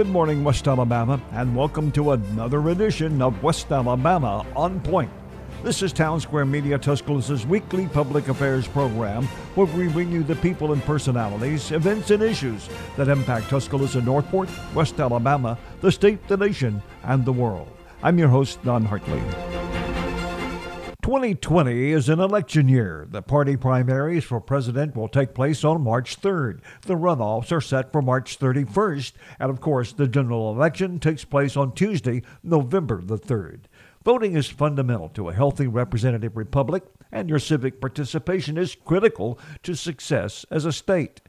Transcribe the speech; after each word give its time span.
Good 0.00 0.08
morning, 0.08 0.42
West 0.42 0.66
Alabama, 0.66 1.20
and 1.32 1.54
welcome 1.54 1.92
to 1.92 2.12
another 2.12 2.70
edition 2.70 3.20
of 3.20 3.42
West 3.42 3.70
Alabama 3.70 4.46
On 4.56 4.80
Point. 4.80 5.10
This 5.62 5.82
is 5.82 5.92
Town 5.92 6.18
Square 6.20 6.46
Media 6.46 6.78
Tuscaloosa's 6.78 7.44
weekly 7.44 7.86
public 7.86 8.28
affairs 8.28 8.66
program 8.66 9.26
where 9.56 9.66
we 9.66 9.88
bring 9.88 10.10
you 10.10 10.22
the 10.22 10.36
people 10.36 10.72
and 10.72 10.82
personalities, 10.84 11.70
events, 11.70 12.10
and 12.12 12.22
issues 12.22 12.70
that 12.96 13.08
impact 13.08 13.50
Tuscaloosa, 13.50 14.00
Northport, 14.00 14.48
West 14.74 14.98
Alabama, 14.98 15.58
the 15.82 15.92
state, 15.92 16.26
the 16.28 16.36
nation, 16.38 16.82
and 17.02 17.22
the 17.26 17.32
world. 17.34 17.68
I'm 18.02 18.18
your 18.18 18.28
host, 18.28 18.64
Don 18.64 18.86
Hartley. 18.86 19.20
2020 21.10 21.90
is 21.90 22.08
an 22.08 22.20
election 22.20 22.68
year. 22.68 23.04
The 23.10 23.20
party 23.20 23.56
primaries 23.56 24.22
for 24.22 24.40
president 24.40 24.94
will 24.94 25.08
take 25.08 25.34
place 25.34 25.64
on 25.64 25.82
March 25.82 26.20
3rd. 26.20 26.60
The 26.82 26.94
runoffs 26.94 27.50
are 27.50 27.60
set 27.60 27.90
for 27.90 28.00
March 28.00 28.38
31st. 28.38 29.14
And 29.40 29.50
of 29.50 29.60
course, 29.60 29.92
the 29.92 30.06
general 30.06 30.52
election 30.52 31.00
takes 31.00 31.24
place 31.24 31.56
on 31.56 31.74
Tuesday, 31.74 32.22
November 32.44 33.02
the 33.02 33.18
3rd. 33.18 33.62
Voting 34.04 34.36
is 34.36 34.46
fundamental 34.46 35.08
to 35.08 35.28
a 35.28 35.34
healthy 35.34 35.66
representative 35.66 36.36
republic, 36.36 36.84
and 37.10 37.28
your 37.28 37.40
civic 37.40 37.80
participation 37.80 38.56
is 38.56 38.76
critical 38.76 39.36
to 39.64 39.74
success 39.74 40.46
as 40.48 40.64
a 40.64 40.72
state. 40.72 41.20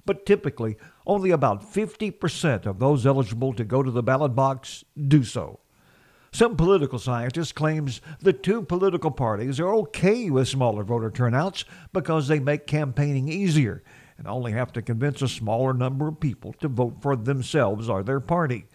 But 0.06 0.26
typically, 0.26 0.76
only 1.06 1.32
about 1.32 1.64
50% 1.64 2.66
of 2.66 2.80
those 2.80 3.06
eligible 3.06 3.54
to 3.54 3.64
go 3.64 3.82
to 3.82 3.90
the 3.90 4.04
ballot 4.04 4.36
box 4.36 4.84
do 5.08 5.24
so. 5.24 5.62
Some 6.34 6.58
political 6.58 7.00
scientists 7.00 7.54
claims 7.54 8.02
the 8.20 8.34
two 8.34 8.62
political 8.62 9.12
parties 9.12 9.58
are 9.62 9.74
okay 9.76 10.30
with 10.30 10.50
smaller 10.50 10.84
voter 10.84 11.10
turnouts 11.10 11.64
because 11.94 12.28
they 12.28 12.40
make 12.40 12.68
campaigning 12.68 13.30
easier 13.30 13.84
and 14.18 14.28
only 14.28 14.52
have 14.52 14.74
to 14.74 14.82
convince 14.82 15.22
a 15.22 15.30
smaller 15.30 15.74
number 15.74 16.10
of 16.10 16.20
people 16.20 16.52
to 16.60 16.68
vote 16.68 16.98
for 17.02 17.16
themselves 17.16 17.88
or 17.88 18.04
their 18.04 18.20
party. 18.20 18.66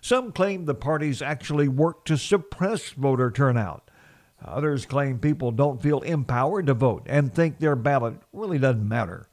Some 0.00 0.32
claim 0.32 0.64
the 0.64 0.74
parties 0.74 1.20
actually 1.20 1.68
work 1.68 2.04
to 2.06 2.16
suppress 2.16 2.90
voter 2.90 3.30
turnout. 3.30 3.90
Others 4.44 4.86
claim 4.86 5.18
people 5.18 5.52
don't 5.52 5.82
feel 5.82 6.00
empowered 6.00 6.66
to 6.66 6.74
vote 6.74 7.02
and 7.06 7.32
think 7.32 7.58
their 7.58 7.76
ballot 7.76 8.14
really 8.32 8.58
doesn't 8.58 8.88
matter. 8.88 9.28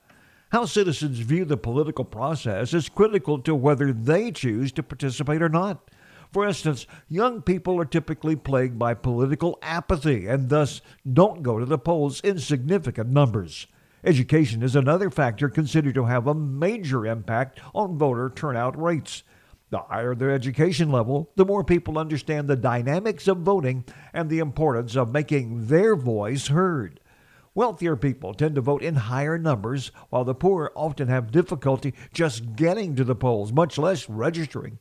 How 0.50 0.66
citizens 0.66 1.20
view 1.20 1.46
the 1.46 1.58
political 1.58 2.06
process 2.06 2.74
is 2.74 2.90
critical 2.90 3.40
to 3.40 3.56
whether 3.56 3.92
they 3.92 4.32
choose 4.32 4.72
to 4.74 4.84
participate 4.84 5.42
or 5.42 5.50
not. 5.50 5.90
For 6.32 6.46
instance, 6.46 6.86
young 7.08 7.42
people 7.42 7.80
are 7.80 7.86
typically 7.86 8.36
plagued 8.36 8.78
by 8.78 8.94
political 8.94 9.58
apathy 9.62 10.28
and 10.28 10.50
thus 10.50 10.82
don't 11.12 11.44
go 11.44 11.58
to 11.60 11.66
the 11.66 11.78
polls 11.78 12.20
in 12.22 12.40
significant 12.40 13.10
numbers. 13.10 13.68
Education 14.04 14.62
is 14.62 14.76
another 14.76 15.10
factor 15.10 15.50
considered 15.50 15.96
to 15.96 16.06
have 16.06 16.28
a 16.28 16.34
major 16.34 17.06
impact 17.06 17.60
on 17.74 17.98
voter 17.98 18.30
turnout 18.30 18.80
rates. 18.82 19.24
The 19.70 19.80
higher 19.80 20.16
their 20.16 20.32
education 20.32 20.92
level, 20.92 21.30
the 21.36 21.46
more 21.46 21.64
people 21.64 21.98
understand 21.98 22.48
the 22.48 22.56
dynamics 22.56 23.28
of 23.28 23.40
voting 23.40 23.84
and 24.14 24.30
the 24.30 24.40
importance 24.40 24.96
of 24.96 25.12
making 25.12 25.68
their 25.68 25.96
voice 25.96 26.48
heard. 26.48 27.02
Wealthier 27.54 27.96
people 27.96 28.34
tend 28.34 28.56
to 28.56 28.62
vote 28.62 28.84
in 28.84 28.96
higher 28.96 29.38
numbers, 29.38 29.92
while 30.10 30.24
the 30.24 30.36
poor 30.36 30.72
often 30.76 31.08
have 31.08 31.32
difficulty 31.32 31.94
just 32.14 32.56
getting 32.56 32.96
to 32.96 33.04
the 33.04 33.16
polls, 33.16 33.52
much 33.52 33.78
less 33.78 34.08
registering. 34.08 34.80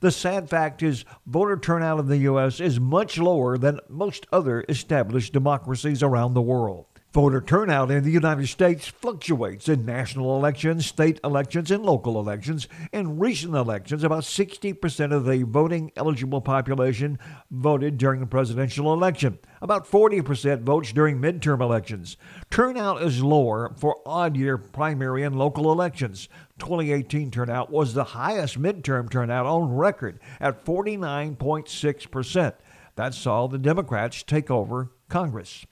The 0.00 0.10
sad 0.12 0.48
fact 0.48 0.82
is, 0.82 1.04
voter 1.26 1.56
turnout 1.56 1.98
in 1.98 2.06
the 2.06 2.18
U.S. 2.18 2.60
is 2.60 2.78
much 2.78 3.18
lower 3.18 3.58
than 3.58 3.80
most 3.88 4.26
other 4.30 4.64
established 4.68 5.32
democracies 5.32 6.02
around 6.02 6.34
the 6.34 6.42
world. 6.42 6.86
Voter 7.10 7.40
turnout 7.40 7.90
in 7.90 8.04
the 8.04 8.10
United 8.10 8.46
States 8.48 8.86
fluctuates 8.86 9.66
in 9.66 9.86
national 9.86 10.36
elections, 10.36 10.84
state 10.84 11.18
elections, 11.24 11.70
and 11.70 11.82
local 11.82 12.20
elections. 12.20 12.68
In 12.92 13.18
recent 13.18 13.54
elections, 13.54 14.04
about 14.04 14.24
60% 14.24 15.12
of 15.14 15.24
the 15.24 15.42
voting 15.44 15.90
eligible 15.96 16.42
population 16.42 17.18
voted 17.50 17.96
during 17.96 18.20
the 18.20 18.26
presidential 18.26 18.92
election. 18.92 19.38
About 19.62 19.88
40% 19.88 20.60
votes 20.64 20.92
during 20.92 21.18
midterm 21.18 21.62
elections. 21.62 22.18
Turnout 22.50 23.00
is 23.00 23.22
lower 23.22 23.72
for 23.78 24.02
odd 24.04 24.36
year 24.36 24.58
primary 24.58 25.22
and 25.22 25.38
local 25.38 25.72
elections. 25.72 26.28
2018 26.58 27.30
turnout 27.30 27.70
was 27.70 27.94
the 27.94 28.04
highest 28.04 28.60
midterm 28.60 29.10
turnout 29.10 29.46
on 29.46 29.74
record 29.74 30.20
at 30.40 30.62
49.6%. 30.62 32.52
That 32.96 33.14
saw 33.14 33.46
the 33.46 33.56
Democrats 33.56 34.22
take 34.22 34.50
over 34.50 34.90
Congress. 35.08 35.64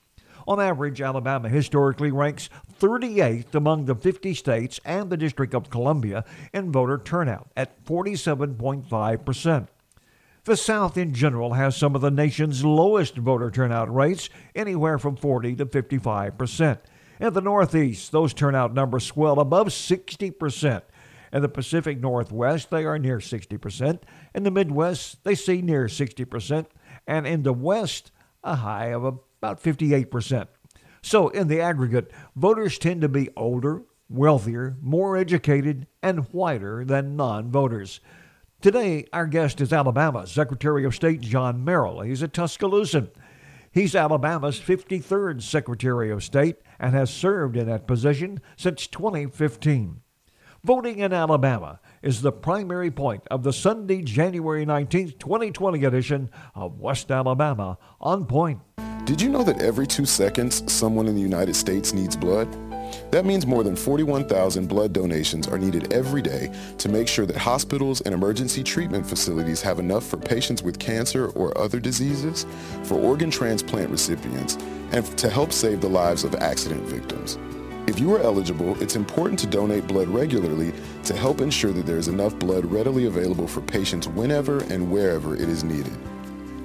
On 0.46 0.60
average, 0.60 1.00
Alabama 1.00 1.48
historically 1.48 2.12
ranks 2.12 2.48
38th 2.80 3.54
among 3.54 3.86
the 3.86 3.96
50 3.96 4.32
states 4.34 4.80
and 4.84 5.10
the 5.10 5.16
District 5.16 5.54
of 5.54 5.70
Columbia 5.70 6.24
in 6.52 6.70
voter 6.70 6.98
turnout 6.98 7.50
at 7.56 7.84
47.5%. 7.84 9.68
The 10.44 10.56
South 10.56 10.96
in 10.96 11.12
general 11.12 11.54
has 11.54 11.76
some 11.76 11.96
of 11.96 12.00
the 12.02 12.10
nation's 12.12 12.64
lowest 12.64 13.16
voter 13.16 13.50
turnout 13.50 13.92
rates, 13.92 14.30
anywhere 14.54 14.96
from 14.96 15.16
40 15.16 15.56
to 15.56 15.66
55%. 15.66 16.78
In 17.18 17.32
the 17.32 17.40
Northeast, 17.40 18.12
those 18.12 18.32
turnout 18.32 18.72
numbers 18.72 19.04
swell 19.04 19.40
above 19.40 19.68
60%. 19.68 20.82
In 21.32 21.42
the 21.42 21.48
Pacific 21.48 21.98
Northwest, 21.98 22.70
they 22.70 22.84
are 22.84 22.98
near 22.98 23.18
60%. 23.18 24.02
In 24.36 24.44
the 24.44 24.50
Midwest, 24.52 25.24
they 25.24 25.34
see 25.34 25.62
near 25.62 25.86
60%. 25.86 26.66
And 27.08 27.26
in 27.26 27.42
the 27.42 27.52
West, 27.52 28.12
a 28.44 28.54
high 28.54 28.92
of 28.92 29.18
about 29.46 29.62
58%. 29.62 30.48
So, 31.02 31.28
in 31.28 31.46
the 31.46 31.60
aggregate, 31.60 32.10
voters 32.34 32.78
tend 32.78 33.02
to 33.02 33.08
be 33.08 33.28
older, 33.36 33.82
wealthier, 34.08 34.76
more 34.82 35.16
educated, 35.16 35.86
and 36.02 36.24
whiter 36.32 36.84
than 36.84 37.14
non 37.14 37.52
voters. 37.52 38.00
Today, 38.60 39.06
our 39.12 39.26
guest 39.26 39.60
is 39.60 39.72
Alabama 39.72 40.26
Secretary 40.26 40.84
of 40.84 40.96
State 40.96 41.20
John 41.20 41.64
Merrill. 41.64 42.00
He's 42.00 42.22
a 42.22 42.28
Tuscaloosan. 42.28 43.10
He's 43.70 43.94
Alabama's 43.94 44.58
53rd 44.58 45.42
Secretary 45.42 46.10
of 46.10 46.24
State 46.24 46.56
and 46.80 46.94
has 46.94 47.12
served 47.12 47.56
in 47.56 47.66
that 47.66 47.86
position 47.86 48.40
since 48.56 48.88
2015. 48.88 50.00
Voting 50.64 50.98
in 50.98 51.12
Alabama 51.12 51.78
is 52.02 52.22
the 52.22 52.32
primary 52.32 52.90
point 52.90 53.22
of 53.30 53.44
the 53.44 53.52
Sunday, 53.52 54.02
January 54.02 54.64
19, 54.64 55.12
2020 55.18 55.84
edition 55.84 56.30
of 56.56 56.80
West 56.80 57.12
Alabama 57.12 57.78
On 58.00 58.24
Point. 58.24 58.60
Did 59.06 59.22
you 59.22 59.28
know 59.28 59.44
that 59.44 59.62
every 59.62 59.86
two 59.86 60.04
seconds 60.04 60.64
someone 60.66 61.06
in 61.06 61.14
the 61.14 61.20
United 61.20 61.54
States 61.54 61.92
needs 61.92 62.16
blood? 62.16 62.52
That 63.12 63.24
means 63.24 63.46
more 63.46 63.62
than 63.62 63.76
41,000 63.76 64.66
blood 64.66 64.92
donations 64.92 65.46
are 65.46 65.58
needed 65.58 65.92
every 65.92 66.20
day 66.20 66.52
to 66.78 66.88
make 66.88 67.06
sure 67.06 67.24
that 67.24 67.36
hospitals 67.36 68.00
and 68.00 68.12
emergency 68.12 68.64
treatment 68.64 69.06
facilities 69.06 69.62
have 69.62 69.78
enough 69.78 70.04
for 70.04 70.16
patients 70.16 70.64
with 70.64 70.80
cancer 70.80 71.28
or 71.36 71.56
other 71.56 71.78
diseases, 71.78 72.46
for 72.82 72.94
organ 72.94 73.30
transplant 73.30 73.90
recipients, 73.90 74.56
and 74.90 75.06
to 75.16 75.30
help 75.30 75.52
save 75.52 75.80
the 75.80 75.88
lives 75.88 76.24
of 76.24 76.34
accident 76.34 76.82
victims. 76.82 77.38
If 77.86 78.00
you 78.00 78.12
are 78.12 78.20
eligible, 78.20 78.76
it's 78.82 78.96
important 78.96 79.38
to 79.38 79.46
donate 79.46 79.86
blood 79.86 80.08
regularly 80.08 80.72
to 81.04 81.14
help 81.14 81.40
ensure 81.40 81.70
that 81.70 81.86
there 81.86 81.98
is 81.98 82.08
enough 82.08 82.36
blood 82.40 82.64
readily 82.64 83.06
available 83.06 83.46
for 83.46 83.60
patients 83.60 84.08
whenever 84.08 84.64
and 84.64 84.90
wherever 84.90 85.36
it 85.36 85.48
is 85.48 85.62
needed. 85.62 85.96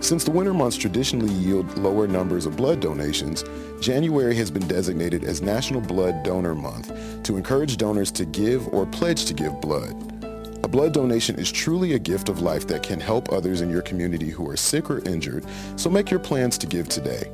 Since 0.02 0.24
the 0.24 0.32
winter 0.32 0.54
months 0.54 0.78
traditionally 0.78 1.32
yield 1.32 1.78
lower 1.78 2.08
numbers 2.08 2.48
of 2.48 2.58
blood 2.58 2.80
donations, 2.80 3.44
January 3.80 4.36
has 4.36 4.50
been 4.50 4.68
designated 4.68 5.24
as 5.24 5.44
National 5.44 5.80
Blood 5.80 6.24
Donor 6.24 6.56
Month 6.56 6.92
to 7.24 7.38
encourage 7.38 7.78
donors 7.78 8.12
to 8.14 8.26
give 8.26 8.68
or 8.70 8.88
pledge 8.88 9.26
to 9.26 9.36
give 9.36 9.62
blood. 9.62 9.94
A 10.64 10.68
blood 10.68 10.96
donation 10.96 11.38
is 11.38 11.52
truly 11.52 11.94
a 11.94 12.00
gift 12.00 12.30
of 12.30 12.42
life 12.42 12.66
that 12.68 12.82
can 12.82 13.00
help 13.00 13.32
others 13.32 13.62
in 13.62 13.70
your 13.70 13.84
community 13.84 14.32
who 14.32 14.50
are 14.50 14.58
sick 14.58 14.90
or 14.90 15.08
injured, 15.08 15.46
so 15.76 15.88
make 15.88 16.10
your 16.10 16.20
plans 16.20 16.58
to 16.58 16.66
give 16.66 16.90
today. 16.90 17.32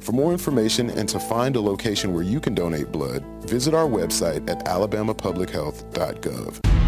For 0.00 0.12
more 0.12 0.32
information 0.32 0.88
and 0.90 1.06
to 1.10 1.18
find 1.18 1.56
a 1.56 1.60
location 1.60 2.14
where 2.14 2.24
you 2.24 2.40
can 2.40 2.54
donate 2.54 2.90
blood, 2.90 3.22
visit 3.42 3.74
our 3.74 3.86
website 3.86 4.48
at 4.48 4.64
alabamapublichealth.gov. 4.64 6.85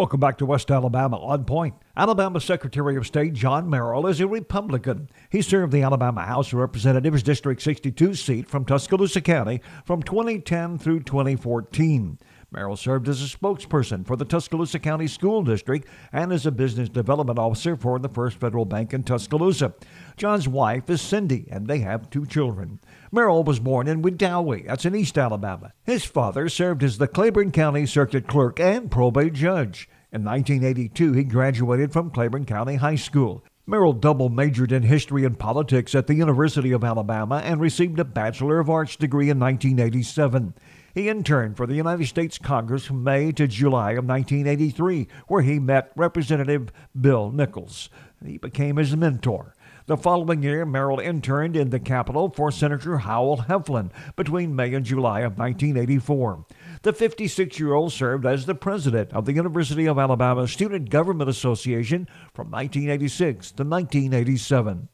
Welcome 0.00 0.18
back 0.18 0.38
to 0.38 0.46
West 0.46 0.70
Alabama 0.70 1.18
on 1.18 1.44
point. 1.44 1.74
Alabama 1.94 2.40
Secretary 2.40 2.96
of 2.96 3.06
State 3.06 3.34
John 3.34 3.68
Merrill 3.68 4.06
is 4.06 4.18
a 4.18 4.26
Republican. 4.26 5.10
He 5.28 5.42
served 5.42 5.74
the 5.74 5.82
Alabama 5.82 6.22
House 6.22 6.54
of 6.54 6.58
Representatives 6.58 7.22
District 7.22 7.60
62 7.60 8.14
seat 8.14 8.48
from 8.48 8.64
Tuscaloosa 8.64 9.20
County 9.20 9.60
from 9.84 10.02
2010 10.02 10.78
through 10.78 11.00
2014. 11.00 12.18
Merrill 12.52 12.76
served 12.76 13.08
as 13.08 13.22
a 13.22 13.36
spokesperson 13.36 14.04
for 14.04 14.16
the 14.16 14.24
Tuscaloosa 14.24 14.80
County 14.80 15.06
School 15.06 15.42
District 15.42 15.86
and 16.12 16.32
as 16.32 16.46
a 16.46 16.50
business 16.50 16.88
development 16.88 17.38
officer 17.38 17.76
for 17.76 17.98
the 18.00 18.08
First 18.08 18.38
Federal 18.38 18.64
Bank 18.64 18.92
in 18.92 19.04
Tuscaloosa. 19.04 19.72
John's 20.16 20.48
wife 20.48 20.90
is 20.90 21.00
Cindy, 21.00 21.46
and 21.50 21.68
they 21.68 21.78
have 21.78 22.10
two 22.10 22.26
children. 22.26 22.80
Merrill 23.12 23.44
was 23.44 23.60
born 23.60 23.86
in 23.86 24.02
Wedowee, 24.02 24.66
that's 24.66 24.84
in 24.84 24.96
East 24.96 25.16
Alabama. 25.16 25.72
His 25.84 26.04
father 26.04 26.48
served 26.48 26.82
as 26.82 26.98
the 26.98 27.06
Claiborne 27.06 27.52
County 27.52 27.86
Circuit 27.86 28.26
Clerk 28.26 28.58
and 28.58 28.90
probate 28.90 29.34
judge. 29.34 29.88
In 30.12 30.24
1982, 30.24 31.12
he 31.12 31.22
graduated 31.22 31.92
from 31.92 32.10
Claiborne 32.10 32.46
County 32.46 32.74
High 32.74 32.96
School. 32.96 33.44
Merrill 33.64 33.92
double 33.92 34.28
majored 34.28 34.72
in 34.72 34.82
history 34.82 35.24
and 35.24 35.38
politics 35.38 35.94
at 35.94 36.08
the 36.08 36.14
University 36.14 36.72
of 36.72 36.82
Alabama 36.82 37.40
and 37.44 37.60
received 37.60 38.00
a 38.00 38.04
Bachelor 38.04 38.58
of 38.58 38.68
Arts 38.68 38.96
degree 38.96 39.30
in 39.30 39.38
1987. 39.38 40.54
He 40.92 41.08
interned 41.08 41.56
for 41.56 41.66
the 41.66 41.76
United 41.76 42.06
States 42.06 42.36
Congress 42.36 42.86
from 42.86 43.04
May 43.04 43.30
to 43.32 43.46
July 43.46 43.92
of 43.92 44.04
1983, 44.04 45.06
where 45.28 45.42
he 45.42 45.60
met 45.60 45.92
Representative 45.94 46.72
Bill 47.00 47.30
Nichols. 47.30 47.90
He 48.24 48.38
became 48.38 48.76
his 48.76 48.96
mentor. 48.96 49.54
The 49.86 49.96
following 49.96 50.42
year, 50.42 50.66
Merrill 50.66 50.98
interned 50.98 51.56
in 51.56 51.70
the 51.70 51.80
Capitol 51.80 52.30
for 52.30 52.50
Senator 52.50 52.98
Howell 52.98 53.44
Heflin 53.48 53.90
between 54.14 54.54
May 54.54 54.74
and 54.74 54.84
July 54.84 55.20
of 55.20 55.38
1984. 55.38 56.44
The 56.82 56.92
56 56.92 57.58
year 57.58 57.72
old 57.72 57.92
served 57.92 58.26
as 58.26 58.46
the 58.46 58.54
president 58.54 59.12
of 59.12 59.24
the 59.24 59.32
University 59.32 59.86
of 59.86 59.98
Alabama 59.98 60.46
Student 60.48 60.90
Government 60.90 61.30
Association 61.30 62.08
from 62.34 62.50
1986 62.50 63.52
to 63.52 63.64
1987. 63.64 64.88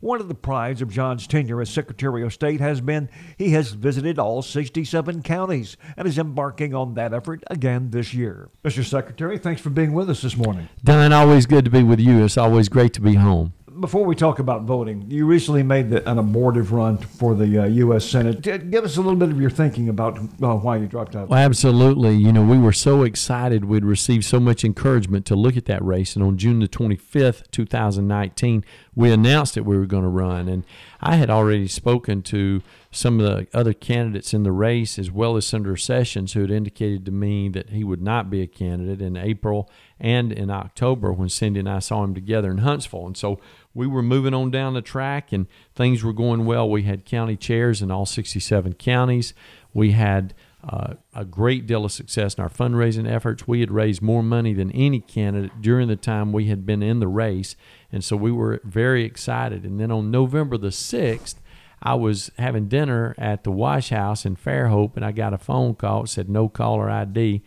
One 0.00 0.20
of 0.20 0.28
the 0.28 0.34
prides 0.34 0.82
of 0.82 0.90
John's 0.90 1.26
tenure 1.26 1.60
as 1.60 1.70
Secretary 1.70 2.22
of 2.22 2.32
State 2.32 2.60
has 2.60 2.80
been 2.80 3.08
he 3.36 3.50
has 3.50 3.72
visited 3.72 4.18
all 4.18 4.42
67 4.42 5.22
counties 5.22 5.76
and 5.96 6.06
is 6.06 6.18
embarking 6.18 6.74
on 6.74 6.94
that 6.94 7.14
effort 7.14 7.42
again 7.48 7.90
this 7.90 8.14
year. 8.14 8.50
Mr. 8.64 8.84
Secretary, 8.84 9.38
thanks 9.38 9.60
for 9.60 9.70
being 9.70 9.92
with 9.92 10.10
us 10.10 10.22
this 10.22 10.36
morning. 10.36 10.68
Don, 10.84 11.12
always 11.12 11.46
good 11.46 11.64
to 11.64 11.70
be 11.70 11.82
with 11.82 12.00
you. 12.00 12.24
It's 12.24 12.36
always 12.36 12.68
great 12.68 12.92
to 12.94 13.00
be 13.00 13.14
home 13.14 13.52
before 13.80 14.04
we 14.04 14.14
talk 14.14 14.38
about 14.38 14.62
voting, 14.62 15.10
you 15.10 15.26
recently 15.26 15.62
made 15.62 15.90
the, 15.90 16.08
an 16.08 16.18
abortive 16.18 16.72
run 16.72 16.98
for 16.98 17.34
the 17.34 17.62
uh, 17.62 17.66
U.S. 17.66 18.08
Senate. 18.08 18.40
Give 18.42 18.84
us 18.84 18.96
a 18.96 19.00
little 19.00 19.18
bit 19.18 19.30
of 19.30 19.40
your 19.40 19.50
thinking 19.50 19.88
about 19.88 20.18
uh, 20.18 20.54
why 20.54 20.76
you 20.76 20.86
dropped 20.86 21.14
out. 21.14 21.28
Well, 21.28 21.38
absolutely. 21.38 22.16
You 22.16 22.32
know, 22.32 22.42
we 22.42 22.58
were 22.58 22.72
so 22.72 23.02
excited. 23.02 23.64
We'd 23.64 23.84
received 23.84 24.24
so 24.24 24.40
much 24.40 24.64
encouragement 24.64 25.26
to 25.26 25.36
look 25.36 25.56
at 25.56 25.66
that 25.66 25.84
race. 25.84 26.16
And 26.16 26.24
on 26.24 26.38
June 26.38 26.60
the 26.60 26.68
25th, 26.68 27.50
2019, 27.50 28.64
we 28.94 29.12
announced 29.12 29.54
that 29.54 29.64
we 29.64 29.76
were 29.76 29.86
going 29.86 30.04
to 30.04 30.08
run. 30.08 30.48
And 30.48 30.64
I 31.00 31.16
had 31.16 31.30
already 31.30 31.68
spoken 31.68 32.22
to 32.22 32.62
some 32.96 33.20
of 33.20 33.26
the 33.26 33.46
other 33.52 33.74
candidates 33.74 34.32
in 34.32 34.42
the 34.42 34.50
race, 34.50 34.98
as 34.98 35.10
well 35.10 35.36
as 35.36 35.46
Senator 35.46 35.76
Sessions, 35.76 36.32
who 36.32 36.40
had 36.40 36.50
indicated 36.50 37.04
to 37.04 37.12
me 37.12 37.50
that 37.50 37.68
he 37.68 37.84
would 37.84 38.00
not 38.00 38.30
be 38.30 38.40
a 38.40 38.46
candidate 38.46 39.02
in 39.02 39.18
April 39.18 39.70
and 40.00 40.32
in 40.32 40.48
October 40.48 41.12
when 41.12 41.28
Cindy 41.28 41.60
and 41.60 41.68
I 41.68 41.80
saw 41.80 42.02
him 42.02 42.14
together 42.14 42.50
in 42.50 42.58
Huntsville. 42.58 43.06
And 43.06 43.16
so 43.16 43.38
we 43.74 43.86
were 43.86 44.02
moving 44.02 44.32
on 44.32 44.50
down 44.50 44.72
the 44.72 44.80
track 44.80 45.30
and 45.30 45.46
things 45.74 46.02
were 46.02 46.14
going 46.14 46.46
well. 46.46 46.70
We 46.70 46.84
had 46.84 47.04
county 47.04 47.36
chairs 47.36 47.82
in 47.82 47.90
all 47.90 48.06
67 48.06 48.72
counties. 48.74 49.34
We 49.74 49.92
had 49.92 50.32
uh, 50.66 50.94
a 51.14 51.26
great 51.26 51.66
deal 51.66 51.84
of 51.84 51.92
success 51.92 52.36
in 52.36 52.42
our 52.42 52.48
fundraising 52.48 53.06
efforts. 53.06 53.46
We 53.46 53.60
had 53.60 53.70
raised 53.70 54.00
more 54.00 54.22
money 54.22 54.54
than 54.54 54.72
any 54.72 55.00
candidate 55.00 55.60
during 55.60 55.88
the 55.88 55.96
time 55.96 56.32
we 56.32 56.46
had 56.46 56.64
been 56.64 56.82
in 56.82 57.00
the 57.00 57.08
race. 57.08 57.56
And 57.92 58.02
so 58.02 58.16
we 58.16 58.32
were 58.32 58.62
very 58.64 59.04
excited. 59.04 59.64
And 59.64 59.78
then 59.78 59.90
on 59.90 60.10
November 60.10 60.56
the 60.56 60.68
6th, 60.68 61.34
I 61.82 61.94
was 61.94 62.30
having 62.38 62.68
dinner 62.68 63.14
at 63.18 63.44
the 63.44 63.50
Wash 63.50 63.90
House 63.90 64.24
in 64.24 64.36
Fairhope, 64.36 64.96
and 64.96 65.04
I 65.04 65.12
got 65.12 65.34
a 65.34 65.38
phone 65.38 65.74
call. 65.74 66.04
It 66.04 66.08
said 66.08 66.28
no 66.28 66.48
caller 66.48 66.90
ID. 66.90 67.42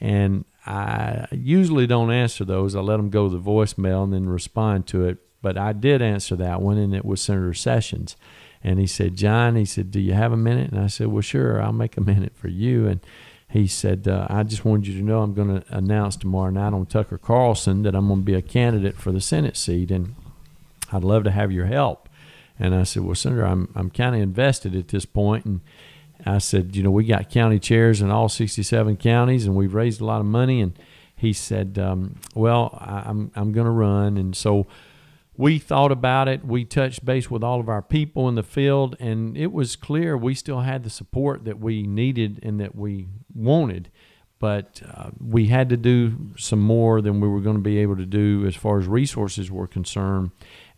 And 0.00 0.44
I 0.66 1.26
usually 1.32 1.86
don't 1.86 2.10
answer 2.10 2.44
those. 2.44 2.74
I 2.74 2.80
let 2.80 2.96
them 2.96 3.10
go 3.10 3.28
to 3.28 3.36
the 3.36 3.42
voicemail 3.42 4.04
and 4.04 4.12
then 4.12 4.28
respond 4.28 4.86
to 4.88 5.06
it. 5.06 5.18
But 5.40 5.58
I 5.58 5.72
did 5.72 6.00
answer 6.00 6.36
that 6.36 6.62
one, 6.62 6.78
and 6.78 6.94
it 6.94 7.04
was 7.04 7.20
Senator 7.20 7.54
Sessions. 7.54 8.16
And 8.62 8.78
he 8.78 8.86
said, 8.86 9.16
John, 9.16 9.56
he 9.56 9.64
said, 9.64 9.90
do 9.90 10.00
you 10.00 10.12
have 10.12 10.32
a 10.32 10.36
minute? 10.36 10.70
And 10.70 10.80
I 10.80 10.86
said, 10.86 11.08
well, 11.08 11.22
sure, 11.22 11.60
I'll 11.60 11.72
make 11.72 11.96
a 11.96 12.00
minute 12.04 12.32
for 12.36 12.48
you. 12.48 12.86
And 12.86 13.00
he 13.48 13.66
said, 13.66 14.08
uh, 14.08 14.26
I 14.30 14.44
just 14.44 14.64
wanted 14.64 14.86
you 14.86 14.98
to 14.98 15.04
know 15.04 15.22
I'm 15.22 15.34
going 15.34 15.60
to 15.60 15.76
announce 15.76 16.16
tomorrow 16.16 16.50
night 16.50 16.72
on 16.72 16.86
Tucker 16.86 17.18
Carlson 17.18 17.82
that 17.82 17.94
I'm 17.94 18.08
going 18.08 18.20
to 18.20 18.24
be 18.24 18.34
a 18.34 18.42
candidate 18.42 18.96
for 18.96 19.12
the 19.12 19.20
Senate 19.20 19.56
seat, 19.56 19.90
and 19.90 20.14
I'd 20.90 21.04
love 21.04 21.24
to 21.24 21.30
have 21.30 21.52
your 21.52 21.66
help. 21.66 22.01
And 22.58 22.74
I 22.74 22.82
said, 22.84 23.02
well, 23.02 23.14
Senator, 23.14 23.46
I'm, 23.46 23.72
I'm 23.74 23.90
kind 23.90 24.14
of 24.14 24.20
invested 24.20 24.74
at 24.74 24.88
this 24.88 25.04
point. 25.04 25.44
And 25.44 25.60
I 26.24 26.38
said, 26.38 26.76
you 26.76 26.82
know, 26.82 26.90
we 26.90 27.04
got 27.04 27.30
county 27.30 27.58
chairs 27.58 28.00
in 28.00 28.10
all 28.10 28.28
67 28.28 28.96
counties, 28.98 29.46
and 29.46 29.56
we've 29.56 29.74
raised 29.74 30.00
a 30.00 30.04
lot 30.04 30.20
of 30.20 30.26
money. 30.26 30.60
And 30.60 30.78
he 31.16 31.32
said, 31.32 31.78
um, 31.78 32.16
well, 32.34 32.78
I, 32.80 33.08
I'm, 33.08 33.30
I'm 33.34 33.52
going 33.52 33.64
to 33.64 33.70
run. 33.70 34.16
And 34.16 34.36
so 34.36 34.66
we 35.36 35.58
thought 35.58 35.90
about 35.90 36.28
it. 36.28 36.44
We 36.44 36.64
touched 36.64 37.04
base 37.04 37.30
with 37.30 37.42
all 37.42 37.58
of 37.58 37.68
our 37.68 37.82
people 37.82 38.28
in 38.28 38.34
the 38.34 38.42
field, 38.42 38.96
and 39.00 39.36
it 39.36 39.50
was 39.52 39.76
clear 39.76 40.16
we 40.16 40.34
still 40.34 40.60
had 40.60 40.84
the 40.84 40.90
support 40.90 41.44
that 41.44 41.58
we 41.58 41.82
needed 41.82 42.40
and 42.42 42.60
that 42.60 42.74
we 42.74 43.08
wanted. 43.34 43.90
But 44.38 44.82
uh, 44.92 45.10
we 45.20 45.46
had 45.46 45.68
to 45.68 45.76
do 45.76 46.32
some 46.36 46.58
more 46.58 47.00
than 47.00 47.20
we 47.20 47.28
were 47.28 47.40
going 47.40 47.56
to 47.56 47.62
be 47.62 47.78
able 47.78 47.96
to 47.96 48.06
do 48.06 48.44
as 48.46 48.56
far 48.56 48.78
as 48.78 48.86
resources 48.86 49.50
were 49.50 49.68
concerned. 49.68 50.32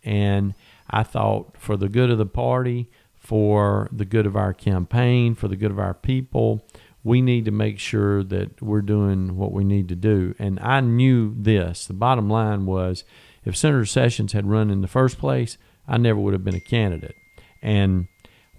And 0.05 0.55
I 0.91 1.03
thought, 1.03 1.57
for 1.57 1.77
the 1.77 1.89
good 1.89 2.11
of 2.11 2.19
the 2.19 2.27
party, 2.27 2.91
for 3.15 3.89
the 3.91 4.05
good 4.05 4.27
of 4.27 4.37
our 4.37 4.53
campaign, 4.53 5.35
for 5.35 5.49
the 5.49 5.57
good 5.57 5.71
of 5.71 5.79
our 5.79 5.95
people, 5.95 6.67
we 7.03 7.21
need 7.21 7.45
to 7.45 7.51
make 7.51 7.79
sure 7.79 8.23
that 8.25 8.61
we're 8.63 8.83
doing 8.83 9.37
what 9.37 9.53
we 9.53 9.65
need 9.65 9.89
to 9.89 9.95
do. 9.95 10.35
And 10.39 10.59
I 10.61 10.81
knew 10.81 11.35
this. 11.37 11.87
The 11.87 11.93
bottom 11.95 12.29
line 12.29 12.67
was 12.67 13.05
if 13.45 13.57
Senator 13.57 13.85
Sessions 13.85 14.33
had 14.33 14.47
run 14.47 14.71
in 14.71 14.81
the 14.81 14.89
first 14.89 15.19
place, 15.19 15.59
I 15.87 15.99
never 15.99 16.19
would 16.19 16.33
have 16.33 16.45
been 16.45 16.55
a 16.55 16.61
candidate. 16.61 17.15
And 17.63 18.09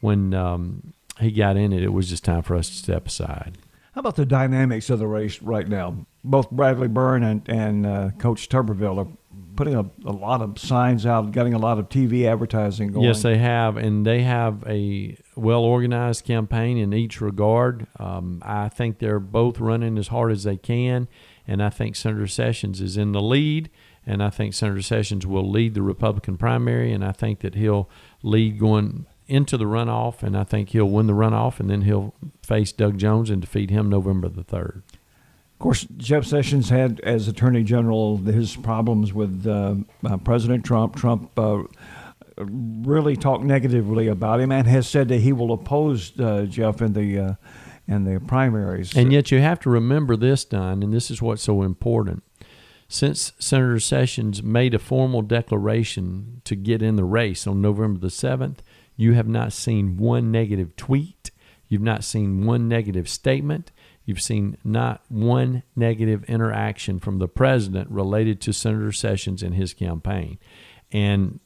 when 0.02 0.34
um, 0.34 0.94
he 1.20 1.32
got 1.32 1.58
in 1.58 1.74
it, 1.74 1.84
it 1.84 1.94
was 1.94 2.10
just 2.10 2.24
time 2.24 2.44
for 2.44 2.56
us 2.56 2.70
to 2.70 2.76
step 2.76 3.08
aside. 3.08 3.58
How 3.94 4.00
about 4.00 4.16
the 4.16 4.26
dynamics 4.26 4.90
of 4.90 5.00
the 5.00 5.08
race 5.08 5.42
right 5.42 5.68
now? 5.68 6.06
Both 6.24 6.52
Bradley 6.52 6.88
Byrne 6.88 7.24
and, 7.24 7.48
and 7.48 7.86
uh, 7.86 8.10
Coach 8.18 8.50
Tuberville 8.50 8.98
are 8.98 9.08
putting 9.56 9.76
a, 9.76 9.86
a, 10.06 10.12
lot 10.12 10.42
of 10.42 10.60
signs 10.60 11.06
out, 11.06 11.32
getting 11.32 11.54
a 11.54 11.60
lot 11.60 11.80
of 11.80 11.90
TV 11.90 12.26
advertising 12.26 12.92
going. 12.92 13.06
Yes, 13.06 13.22
they 13.22 13.38
have, 13.38 13.78
and 13.78 14.06
they 14.06 14.22
have 14.24 14.64
a 14.68 15.18
well 15.36 15.64
organized 15.64 16.26
campaign 16.26 16.78
in 16.78 16.94
each 16.94 17.22
regard. 17.22 17.88
Um, 18.00 18.42
I 18.44 18.70
think 18.70 19.00
they're 19.00 19.20
both 19.20 19.60
running 19.60 19.98
as 19.98 20.10
hard 20.10 20.32
as 20.32 20.44
they 20.44 20.58
can, 20.58 21.08
and 21.48 21.64
I 21.64 21.70
think 21.70 21.96
Senator 21.96 22.28
Sessions 22.28 22.82
is 22.82 22.98
in 22.98 23.12
the 23.12 23.22
lead 23.22 23.70
and 24.06 24.22
I 24.22 24.30
think 24.30 24.54
Senator 24.54 24.82
Sessions 24.82 25.26
will 25.26 25.50
lead 25.50 25.74
the 25.74 25.82
Republican 25.82 26.38
primary, 26.38 26.94
and 26.94 27.04
I 27.04 27.12
think 27.12 27.40
that 27.40 27.56
he'll 27.56 27.90
lead 28.22 28.60
going 28.60 29.06
into 29.28 29.58
the 29.58 29.66
runoff, 29.66 30.22
and 30.22 30.38
I 30.38 30.44
think 30.44 30.70
he'll 30.70 30.90
win 30.90 31.08
the 31.08 31.14
runoff, 31.14 31.60
and 31.60 31.70
then 31.70 31.82
he'll 31.82 32.14
face 32.44 32.72
Doug 32.72 32.98
Jones 32.98 33.30
and 33.30 33.42
defeat 33.42 33.72
him 33.72 33.90
November 33.90 34.30
the 34.30 34.44
third. 34.44 34.84
Of 35.56 35.60
course, 35.60 35.88
Jeff 35.98 36.26
Sessions 36.26 36.70
had, 36.70 37.00
as 37.02 37.28
Attorney 37.28 37.64
General, 37.64 38.18
his 38.18 38.56
problems 38.56 39.14
with 39.14 39.48
uh, 39.48 39.76
uh, 40.06 40.18
President 40.18 40.66
Trump. 40.66 40.96
Trump 40.96 41.32
uh, 41.40 41.64
really 42.38 43.16
talked 43.16 43.44
negatively 43.44 44.08
about 44.08 44.42
him 44.42 44.52
and 44.52 44.68
has 44.68 44.88
said 44.88 45.08
that 45.08 45.20
he 45.20 45.32
will 45.32 45.54
oppose 45.54 46.20
uh, 46.20 46.46
Jeff 46.50 46.82
in 46.82 46.94
the 46.94 47.20
uh, 47.20 47.34
in 47.88 48.04
the 48.04 48.20
primaries. 48.20 48.96
And 48.98 49.14
yet, 49.14 49.32
you 49.32 49.40
have 49.40 49.60
to 49.62 49.70
remember 49.70 50.18
this, 50.18 50.44
Don, 50.44 50.84
and 50.84 50.92
this 50.92 51.10
is 51.10 51.22
what's 51.22 51.44
so 51.44 51.62
important 51.62 52.24
since 52.88 53.34
Senator 53.40 53.80
Sessions 53.80 54.44
made 54.44 54.74
a 54.74 54.80
formal 54.80 55.22
declaration 55.22 56.42
to 56.46 56.56
get 56.56 56.82
in 56.82 56.96
the 56.96 57.04
race 57.04 57.48
on 57.48 57.62
November 57.62 58.00
the 58.00 58.08
7th, 58.08 58.60
you 58.96 59.14
have 59.14 59.28
not 59.28 59.54
seen 59.54 59.98
one 59.98 60.32
negative 60.32 60.76
tweet. 60.76 61.32
You've 61.68 61.82
not 61.82 62.04
seen 62.04 62.46
one 62.46 62.68
negative 62.68 63.10
statement. 63.10 63.72
You've 64.06 64.22
seen 64.22 64.58
not 64.64 65.04
one 65.10 65.64
negative 65.76 66.24
interaction 66.26 67.00
from 67.00 67.18
the 67.18 67.28
president 67.28 67.90
related 67.90 68.40
to 68.42 68.54
Senator 68.54 68.92
Sessions 68.92 69.42
and 69.42 69.56
his 69.56 69.74
campaign. 69.74 70.38
And 70.92 71.40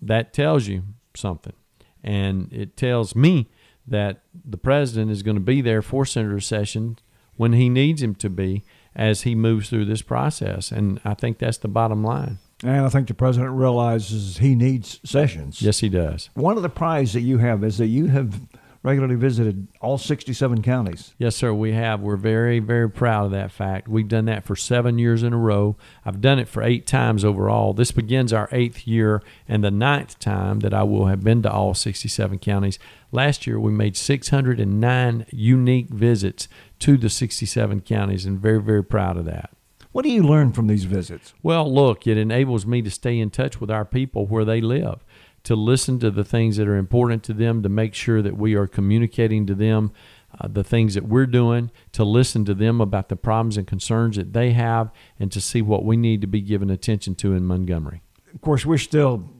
that 0.00 0.32
tells 0.32 0.68
you 0.68 0.84
something. 1.14 1.54
And 2.02 2.52
it 2.52 2.76
tells 2.76 3.16
me 3.16 3.48
that 3.86 4.22
the 4.44 4.56
president 4.56 5.10
is 5.10 5.22
going 5.22 5.36
to 5.36 5.40
be 5.40 5.60
there 5.60 5.82
for 5.82 6.06
Senator 6.06 6.40
Sessions 6.40 7.00
when 7.36 7.52
he 7.52 7.68
needs 7.68 8.02
him 8.02 8.14
to 8.14 8.30
be 8.30 8.64
as 8.94 9.22
he 9.22 9.34
moves 9.34 9.68
through 9.68 9.86
this 9.86 10.02
process. 10.02 10.70
And 10.70 11.00
I 11.04 11.14
think 11.14 11.38
that's 11.38 11.58
the 11.58 11.68
bottom 11.68 12.04
line. 12.04 12.38
And 12.62 12.86
I 12.86 12.88
think 12.88 13.08
the 13.08 13.14
president 13.14 13.52
realizes 13.52 14.38
he 14.38 14.54
needs 14.54 15.00
Sessions. 15.04 15.60
Yes, 15.60 15.80
he 15.80 15.88
does. 15.88 16.30
One 16.34 16.56
of 16.56 16.62
the 16.62 16.68
prizes 16.68 17.14
that 17.14 17.20
you 17.22 17.38
have 17.38 17.64
is 17.64 17.78
that 17.78 17.88
you 17.88 18.06
have 18.06 18.40
regularly 18.84 19.16
visited 19.16 19.66
all 19.80 19.96
67 19.96 20.62
counties. 20.62 21.14
Yes, 21.18 21.34
sir, 21.34 21.54
we 21.54 21.72
have. 21.72 22.02
We're 22.02 22.16
very, 22.16 22.58
very 22.58 22.88
proud 22.90 23.24
of 23.24 23.30
that 23.32 23.50
fact. 23.50 23.88
We've 23.88 24.06
done 24.06 24.26
that 24.26 24.44
for 24.44 24.54
seven 24.54 24.98
years 24.98 25.22
in 25.22 25.32
a 25.32 25.38
row. 25.38 25.76
I've 26.04 26.20
done 26.20 26.38
it 26.38 26.48
for 26.48 26.62
eight 26.62 26.86
times 26.86 27.24
overall. 27.24 27.72
This 27.72 27.90
begins 27.90 28.30
our 28.32 28.48
eighth 28.52 28.86
year 28.86 29.22
and 29.48 29.64
the 29.64 29.70
ninth 29.70 30.18
time 30.18 30.60
that 30.60 30.74
I 30.74 30.82
will 30.82 31.06
have 31.06 31.24
been 31.24 31.42
to 31.42 31.50
all 31.50 31.72
67 31.72 32.38
counties. 32.40 32.78
Last 33.10 33.46
year, 33.46 33.58
we 33.58 33.72
made 33.72 33.96
609 33.96 35.26
unique 35.30 35.88
visits 35.88 36.46
to 36.80 36.98
the 36.98 37.08
67 37.08 37.80
counties, 37.80 38.26
and 38.26 38.38
very, 38.38 38.60
very 38.60 38.84
proud 38.84 39.16
of 39.16 39.24
that. 39.24 39.50
What 39.92 40.02
do 40.02 40.10
you 40.10 40.24
learn 40.24 40.52
from 40.52 40.66
these 40.66 40.84
visits? 40.84 41.32
Well, 41.40 41.72
look, 41.72 42.06
it 42.06 42.18
enables 42.18 42.66
me 42.66 42.82
to 42.82 42.90
stay 42.90 43.18
in 43.18 43.30
touch 43.30 43.60
with 43.60 43.70
our 43.70 43.84
people 43.84 44.26
where 44.26 44.44
they 44.44 44.60
live 44.60 45.03
to 45.44 45.54
listen 45.54 45.98
to 46.00 46.10
the 46.10 46.24
things 46.24 46.56
that 46.56 46.66
are 46.66 46.76
important 46.76 47.22
to 47.24 47.32
them, 47.32 47.62
to 47.62 47.68
make 47.68 47.94
sure 47.94 48.22
that 48.22 48.36
we 48.36 48.54
are 48.54 48.66
communicating 48.66 49.46
to 49.46 49.54
them 49.54 49.92
uh, 50.40 50.48
the 50.48 50.64
things 50.64 50.94
that 50.94 51.04
we're 51.04 51.26
doing, 51.26 51.70
to 51.92 52.04
listen 52.04 52.44
to 52.44 52.54
them 52.54 52.80
about 52.80 53.08
the 53.08 53.16
problems 53.16 53.56
and 53.56 53.66
concerns 53.66 54.16
that 54.16 54.32
they 54.32 54.52
have, 54.52 54.90
and 55.20 55.30
to 55.30 55.40
see 55.40 55.62
what 55.62 55.84
we 55.84 55.96
need 55.96 56.20
to 56.20 56.26
be 56.26 56.40
given 56.40 56.70
attention 56.70 57.14
to 57.14 57.34
in 57.34 57.44
Montgomery. 57.44 58.02
Of 58.34 58.40
course, 58.40 58.66
we're 58.66 58.78
still 58.78 59.30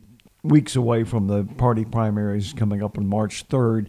weeks 0.43 0.77
away 0.77 1.05
from 1.05 1.27
the 1.27 1.45
party 1.57 1.85
primaries 1.85 2.53
coming 2.53 2.83
up 2.83 2.99
on 2.99 3.07
March 3.07 3.49
3rd. 3.49 3.89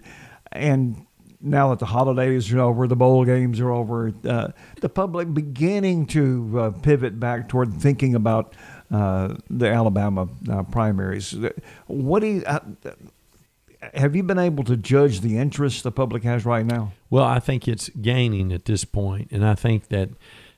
And 0.52 1.06
now 1.42 1.70
that 1.70 1.80
the 1.80 1.86
holidays 1.86 2.52
are 2.54 2.62
over, 2.62 2.88
the 2.88 2.96
bowl 2.96 3.26
games 3.26 3.60
are 3.60 3.72
over, 3.72 4.12
uh, 4.28 4.48
the 4.80 4.90
public 4.90 5.34
beginning 5.34 6.08
to 6.08 6.60
uh, 6.60 6.72
pivot 6.72 7.20
back 7.20 7.50
toward 7.50 7.74
thinking 7.74 8.16
about 8.16 8.56
uh, 8.96 9.36
the 9.50 9.70
Alabama 9.70 10.28
uh, 10.50 10.64
primaries. 10.64 11.36
What 11.88 12.22
do 12.22 12.28
you, 12.28 12.44
uh, 12.46 12.60
have 13.94 14.16
you 14.16 14.24
been 14.24 14.40
able 14.40 14.64
to 14.64 14.78
judge 14.78 15.22
the 15.22 15.38
interest 15.38 15.84
the 15.84 15.92
public 15.92 16.24
has 16.24 16.46
right 16.46 16.66
now? 16.66 16.94
Well, 17.10 17.26
I 17.26 17.40
think 17.40 17.68
it's 17.68 17.90
gaining 17.90 18.54
at 18.54 18.66
this 18.66 18.86
point, 18.86 19.32
and 19.32 19.46
I 19.46 19.56
think 19.56 19.90
that 19.90 20.10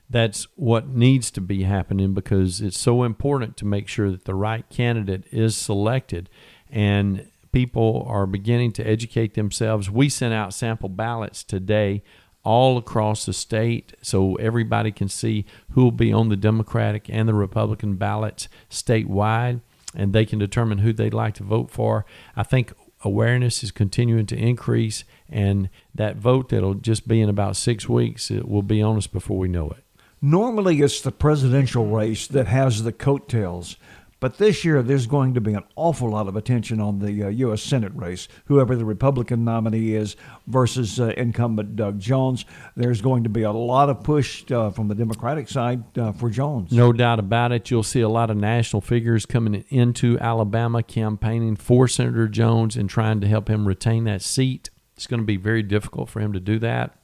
that's 0.08 0.46
what 0.54 0.88
needs 0.88 1.30
to 1.32 1.40
be 1.40 1.64
happening 1.64 2.14
because 2.14 2.60
it's 2.60 2.78
so 2.78 3.02
important 3.02 3.56
to 3.58 3.66
make 3.66 3.88
sure 3.88 4.10
that 4.10 4.24
the 4.24 4.34
right 4.34 4.68
candidate 4.70 5.24
is 5.30 5.56
selected 5.56 6.30
and 6.70 7.26
people 7.52 8.06
are 8.08 8.26
beginning 8.26 8.72
to 8.72 8.86
educate 8.86 9.34
themselves. 9.34 9.90
We 9.90 10.08
sent 10.08 10.32
out 10.32 10.54
sample 10.54 10.88
ballots 10.88 11.42
today 11.42 12.02
all 12.44 12.78
across 12.78 13.26
the 13.26 13.32
state 13.32 13.92
so 14.00 14.36
everybody 14.36 14.90
can 14.90 15.08
see 15.08 15.44
who 15.70 15.84
will 15.84 15.92
be 15.92 16.12
on 16.12 16.28
the 16.28 16.36
Democratic 16.36 17.08
and 17.10 17.28
the 17.28 17.34
Republican 17.34 17.96
ballots 17.96 18.48
statewide 18.70 19.60
and 19.94 20.12
they 20.12 20.24
can 20.24 20.38
determine 20.38 20.78
who 20.78 20.92
they'd 20.92 21.14
like 21.14 21.34
to 21.34 21.42
vote 21.42 21.70
for. 21.70 22.06
I 22.36 22.42
think 22.42 22.72
awareness 23.04 23.62
is 23.62 23.70
continuing 23.70 24.26
to 24.26 24.36
increase 24.36 25.04
and 25.28 25.68
that 25.94 26.16
vote 26.16 26.48
that'll 26.48 26.74
just 26.74 27.06
be 27.06 27.20
in 27.20 27.28
about 27.28 27.56
6 27.56 27.88
weeks 27.88 28.30
it 28.30 28.48
will 28.48 28.62
be 28.62 28.82
on 28.82 28.96
us 28.96 29.06
before 29.06 29.38
we 29.38 29.48
know 29.48 29.70
it. 29.70 29.84
Normally 30.20 30.80
it's 30.80 31.00
the 31.00 31.12
presidential 31.12 31.86
race 31.86 32.26
that 32.26 32.48
has 32.48 32.82
the 32.82 32.92
coattails 32.92 33.76
but 34.20 34.38
this 34.38 34.64
year, 34.64 34.82
there's 34.82 35.06
going 35.06 35.34
to 35.34 35.40
be 35.40 35.54
an 35.54 35.62
awful 35.76 36.10
lot 36.10 36.26
of 36.26 36.34
attention 36.34 36.80
on 36.80 36.98
the 36.98 37.24
uh, 37.24 37.28
U.S. 37.28 37.62
Senate 37.62 37.92
race, 37.94 38.26
whoever 38.46 38.74
the 38.74 38.84
Republican 38.84 39.44
nominee 39.44 39.94
is 39.94 40.16
versus 40.46 40.98
uh, 40.98 41.12
incumbent 41.16 41.76
Doug 41.76 42.00
Jones. 42.00 42.44
There's 42.74 43.00
going 43.00 43.22
to 43.24 43.28
be 43.28 43.42
a 43.42 43.52
lot 43.52 43.88
of 43.88 44.02
push 44.02 44.50
uh, 44.50 44.70
from 44.70 44.88
the 44.88 44.94
Democratic 44.96 45.48
side 45.48 45.96
uh, 45.96 46.12
for 46.12 46.30
Jones. 46.30 46.72
No 46.72 46.92
doubt 46.92 47.20
about 47.20 47.52
it. 47.52 47.70
You'll 47.70 47.84
see 47.84 48.00
a 48.00 48.08
lot 48.08 48.30
of 48.30 48.36
national 48.36 48.80
figures 48.80 49.24
coming 49.24 49.64
into 49.68 50.18
Alabama 50.18 50.82
campaigning 50.82 51.54
for 51.54 51.86
Senator 51.86 52.26
Jones 52.26 52.76
and 52.76 52.90
trying 52.90 53.20
to 53.20 53.28
help 53.28 53.48
him 53.48 53.68
retain 53.68 54.04
that 54.04 54.22
seat. 54.22 54.70
It's 54.96 55.06
going 55.06 55.20
to 55.20 55.26
be 55.26 55.36
very 55.36 55.62
difficult 55.62 56.10
for 56.10 56.18
him 56.18 56.32
to 56.32 56.40
do 56.40 56.58
that. 56.58 56.98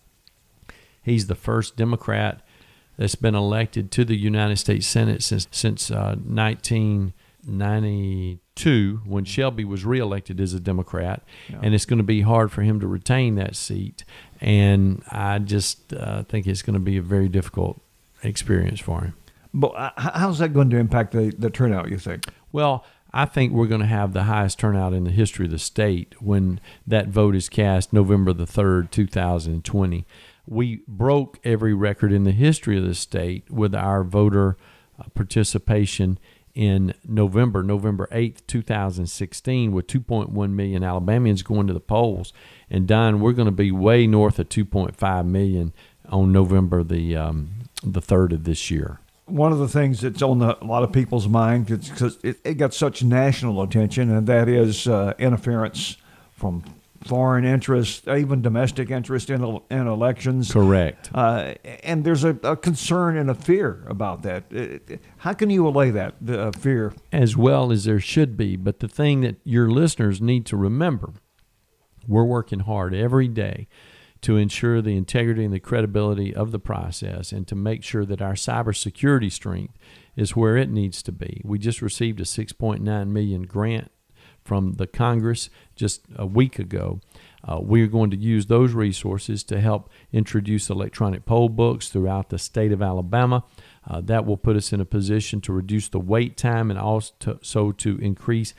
He's 1.01 1.27
the 1.29 1.35
first 1.37 1.77
Democrat 1.77 2.44
that's 2.97 3.15
been 3.15 3.35
elected 3.35 3.91
to 3.93 4.05
the 4.05 4.17
United 4.17 4.57
States 4.57 4.87
Senate 4.87 5.23
since 5.23 5.49
since 5.51 5.91
uh, 5.91 6.17
1992 6.25 9.01
when 9.05 9.25
Shelby 9.25 9.65
was 9.65 9.85
reelected 9.85 10.41
as 10.41 10.55
a 10.55 10.61
Democrat, 10.61 11.25
yeah. 11.49 11.59
and 11.63 11.75
it's 11.75 11.87
going 11.87 11.99
to 11.99 12.05
be 12.05 12.21
hard 12.23 12.53
for 12.53 12.63
him 12.63 12.81
to 12.81 12.87
retain 12.87 13.35
that 13.37 13.57
seat. 13.57 14.05
And 14.41 15.03
I 15.11 15.39
just 15.39 15.93
uh, 15.93 16.23
think 16.25 16.47
it's 16.47 16.63
going 16.63 16.75
to 16.75 16.81
be 16.81 16.97
a 16.97 17.03
very 17.03 17.29
difficult 17.29 17.81
experience 18.23 18.81
for 18.81 19.03
him. 19.03 19.15
But 19.53 19.69
uh, 19.69 19.91
how's 19.97 20.39
that 20.39 20.53
going 20.53 20.71
to 20.71 20.77
impact 20.77 21.13
the, 21.13 21.35
the 21.37 21.51
turnout? 21.51 21.91
You 21.91 21.99
think? 21.99 22.27
Well. 22.53 22.85
I 23.17 23.27
think 23.27 23.53
we're 23.53 23.69
going 23.69 23.81
to 23.81 23.87
have 23.87 24.13
the 24.13 24.25
highest 24.25 24.59
turnout 24.59 24.93
in 24.93 25.05
the 25.05 25.13
history 25.13 25.45
of 25.45 25.53
the 25.53 25.59
state 25.61 26.21
when 26.21 26.59
that 26.85 27.07
vote 27.07 27.37
is 27.37 27.49
cast 27.49 27.93
November 27.93 28.33
the 28.33 28.45
3rd, 28.45 28.91
2020 28.91 30.05
we 30.47 30.83
broke 30.87 31.39
every 31.45 31.75
record 31.75 32.13
in 32.13 32.25
the 32.25 32.33
history 32.33 32.79
of 32.79 32.85
the 32.85 32.95
state 32.95 33.51
with 33.51 33.75
our 33.75 34.05
voter 34.05 34.57
uh, 34.99 35.05
participation 35.15 36.19
in 36.55 36.95
November, 37.07 37.63
November 37.63 38.09
8th, 38.13 38.47
2016, 38.47 39.73
with 39.73 39.87
2.1 39.87 40.51
million 40.51 40.85
Alabamians 40.85 41.43
going 41.43 41.67
to 41.67 41.73
the 41.73 41.81
polls. 41.81 42.33
And 42.71 42.87
Don, 42.87 43.21
we're 43.21 43.33
going 43.33 43.47
to 43.47 43.53
be 43.53 43.73
way 43.73 44.07
north 44.07 44.39
of 44.39 44.49
2.5 44.49 45.27
million 45.27 45.73
on 46.09 46.33
November 46.33 46.85
the 46.85 47.17
um, 47.17 47.51
the 47.83 48.01
3rd 48.01 48.33
of 48.33 48.45
this 48.45 48.71
year. 48.71 49.01
One 49.27 49.53
of 49.53 49.59
the 49.59 49.69
things 49.69 50.01
that's 50.01 50.23
on 50.23 50.39
the, 50.39 50.63
a 50.63 50.67
lot 50.67 50.83
of 50.83 50.93
people's 50.93 51.29
mind 51.29 51.67
because 51.67 52.19
it, 52.23 52.37
it, 52.45 52.55
got 52.55 52.75
such 52.75 53.03
national 53.03 53.63
attention, 53.63 54.15
and 54.15 54.27
that 54.27 54.49
is 54.49 54.87
uh, 54.87 55.15
interference 55.19 55.97
from 56.33 56.63
foreign 57.05 57.45
interest, 57.45 58.09
even 58.09 58.43
domestic 58.43 58.91
interest 58.91 59.31
in, 59.31 59.61
in 59.71 59.87
elections. 59.87 60.53
Correct. 60.53 61.11
Uh, 61.15 61.55
and 61.83 62.05
there's 62.05 62.25
a, 62.25 62.37
a, 62.43 62.57
concern 62.57 63.17
and 63.17 63.31
a 63.31 63.35
fear 63.35 63.85
about 63.89 64.23
that. 64.23 64.45
Uh, 64.55 64.97
how 65.19 65.33
can 65.33 65.51
you 65.51 65.67
allay 65.69 65.91
that 65.91 66.15
uh, 66.29 66.51
fear? 66.53 66.95
As 67.13 67.37
well 67.37 67.71
as 67.71 67.85
there 67.85 68.01
should 68.01 68.37
be. 68.37 68.57
But 68.57 68.81
the 68.81 68.89
thing 68.89 69.21
that 69.21 69.37
your 69.45 69.71
listeners 69.71 70.21
need 70.21 70.47
to 70.47 70.57
remember 70.57 71.13
we're 72.07 72.25
working 72.25 72.61
hard 72.61 72.95
every 72.95 73.29
day 73.29 73.67
to 74.21 74.37
ensure 74.37 74.81
the 74.81 74.97
integrity 74.97 75.45
and 75.45 75.53
the 75.53 75.61
credibility 75.61 76.35
of 76.35 76.51
the 76.51 76.59
process 76.59 77.33
and 77.33 77.47
to 77.47 77.55
make 77.55 77.83
sure 77.85 78.05
that 78.07 78.23
our 78.23 78.33
cybersecurity 78.33 79.31
strength 79.31 79.77
is 80.17 80.35
where 80.35 80.57
it 80.57 80.71
needs 80.71 81.03
to 81.03 81.13
be. 81.13 81.43
We 81.45 81.59
just 81.59 81.83
received 81.83 82.21
a 82.21 82.25
6.9 82.25 83.09
million 83.09 83.43
grant 83.43 83.91
from 84.45 84.75
the 84.75 84.87
Congress 84.87 85.51
just 85.75 86.03
a 86.17 86.27
week 86.27 86.59
ago. 86.59 87.01
Uh, 87.47 87.59
we're 87.61 87.87
going 87.87 88.11
to 88.11 88.17
use 88.17 88.47
those 88.47 88.73
resources 88.73 89.43
to 89.45 89.61
help 89.61 89.91
introduce 90.13 90.71
electronic 90.71 91.25
poll 91.25 91.49
books 91.49 91.89
throughout 91.89 92.31
the 92.31 92.39
state 92.39 92.73
of 92.73 92.81
Alabama. 92.81 93.45
Uh, 93.89 94.01
that 94.01 94.25
will 94.25 94.37
put 94.37 94.57
us 94.57 94.73
in 94.73 94.81
a 94.81 94.85
position 94.85 95.41
to 95.41 95.53
reduce 95.53 95.89
the 95.89 95.99
wait 95.99 96.37
time 96.37 96.71
and 96.71 96.79
also 96.79 97.73
to 97.73 97.99
increase 97.99 98.55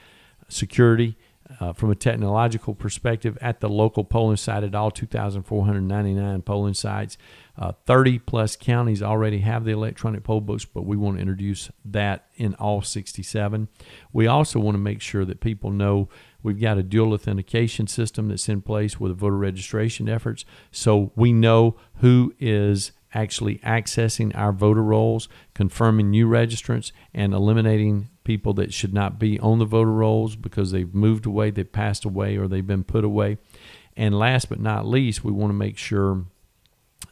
security 0.49 1.17
uh, 1.59 1.73
from 1.73 1.91
a 1.91 1.95
technological 1.95 2.73
perspective 2.73 3.37
at 3.41 3.59
the 3.59 3.69
local 3.69 4.03
polling 4.03 4.37
site 4.37 4.63
at 4.63 4.75
all 4.75 4.91
2,499 4.91 6.41
polling 6.41 6.73
sites. 6.73 7.17
Uh, 7.57 7.71
30 7.85 8.19
plus 8.19 8.55
counties 8.55 9.01
already 9.01 9.39
have 9.39 9.63
the 9.63 9.71
electronic 9.71 10.23
poll 10.23 10.41
books, 10.41 10.65
but 10.65 10.85
we 10.85 10.97
want 10.97 11.15
to 11.15 11.21
introduce 11.21 11.71
that 11.85 12.27
in 12.35 12.53
all 12.55 12.81
67. 12.81 13.69
We 14.11 14.27
also 14.27 14.59
want 14.59 14.75
to 14.75 14.79
make 14.79 15.01
sure 15.01 15.23
that 15.23 15.39
people 15.39 15.71
know 15.71 16.09
we've 16.43 16.59
got 16.59 16.77
a 16.77 16.83
dual 16.83 17.13
authentication 17.13 17.87
system 17.87 18.27
that's 18.27 18.49
in 18.49 18.61
place 18.61 18.99
with 18.99 19.11
the 19.11 19.15
voter 19.15 19.37
registration 19.37 20.09
efforts, 20.09 20.43
so 20.71 21.13
we 21.15 21.31
know 21.31 21.77
who 21.95 22.33
is 22.39 22.91
actually 23.13 23.59
accessing 23.59 24.35
our 24.35 24.51
voter 24.51 24.83
rolls, 24.83 25.29
confirming 25.53 26.11
new 26.11 26.27
registrants, 26.27 26.91
and 27.13 27.33
eliminating 27.33 28.09
people 28.25 28.53
that 28.53 28.73
should 28.73 28.93
not 28.93 29.17
be 29.17 29.39
on 29.39 29.59
the 29.59 29.65
voter 29.65 29.93
rolls 29.93 30.35
because 30.35 30.71
they've 30.71 30.93
moved 30.93 31.25
away, 31.25 31.49
they've 31.49 31.71
passed 31.71 32.03
away, 32.03 32.35
or 32.35 32.49
they've 32.49 32.67
been 32.67 32.83
put 32.83 33.05
away. 33.05 33.37
And 33.95 34.19
last 34.19 34.49
but 34.49 34.59
not 34.59 34.85
least, 34.85 35.23
we 35.23 35.31
want 35.31 35.51
to 35.51 35.55
make 35.55 35.77
sure 35.77 36.25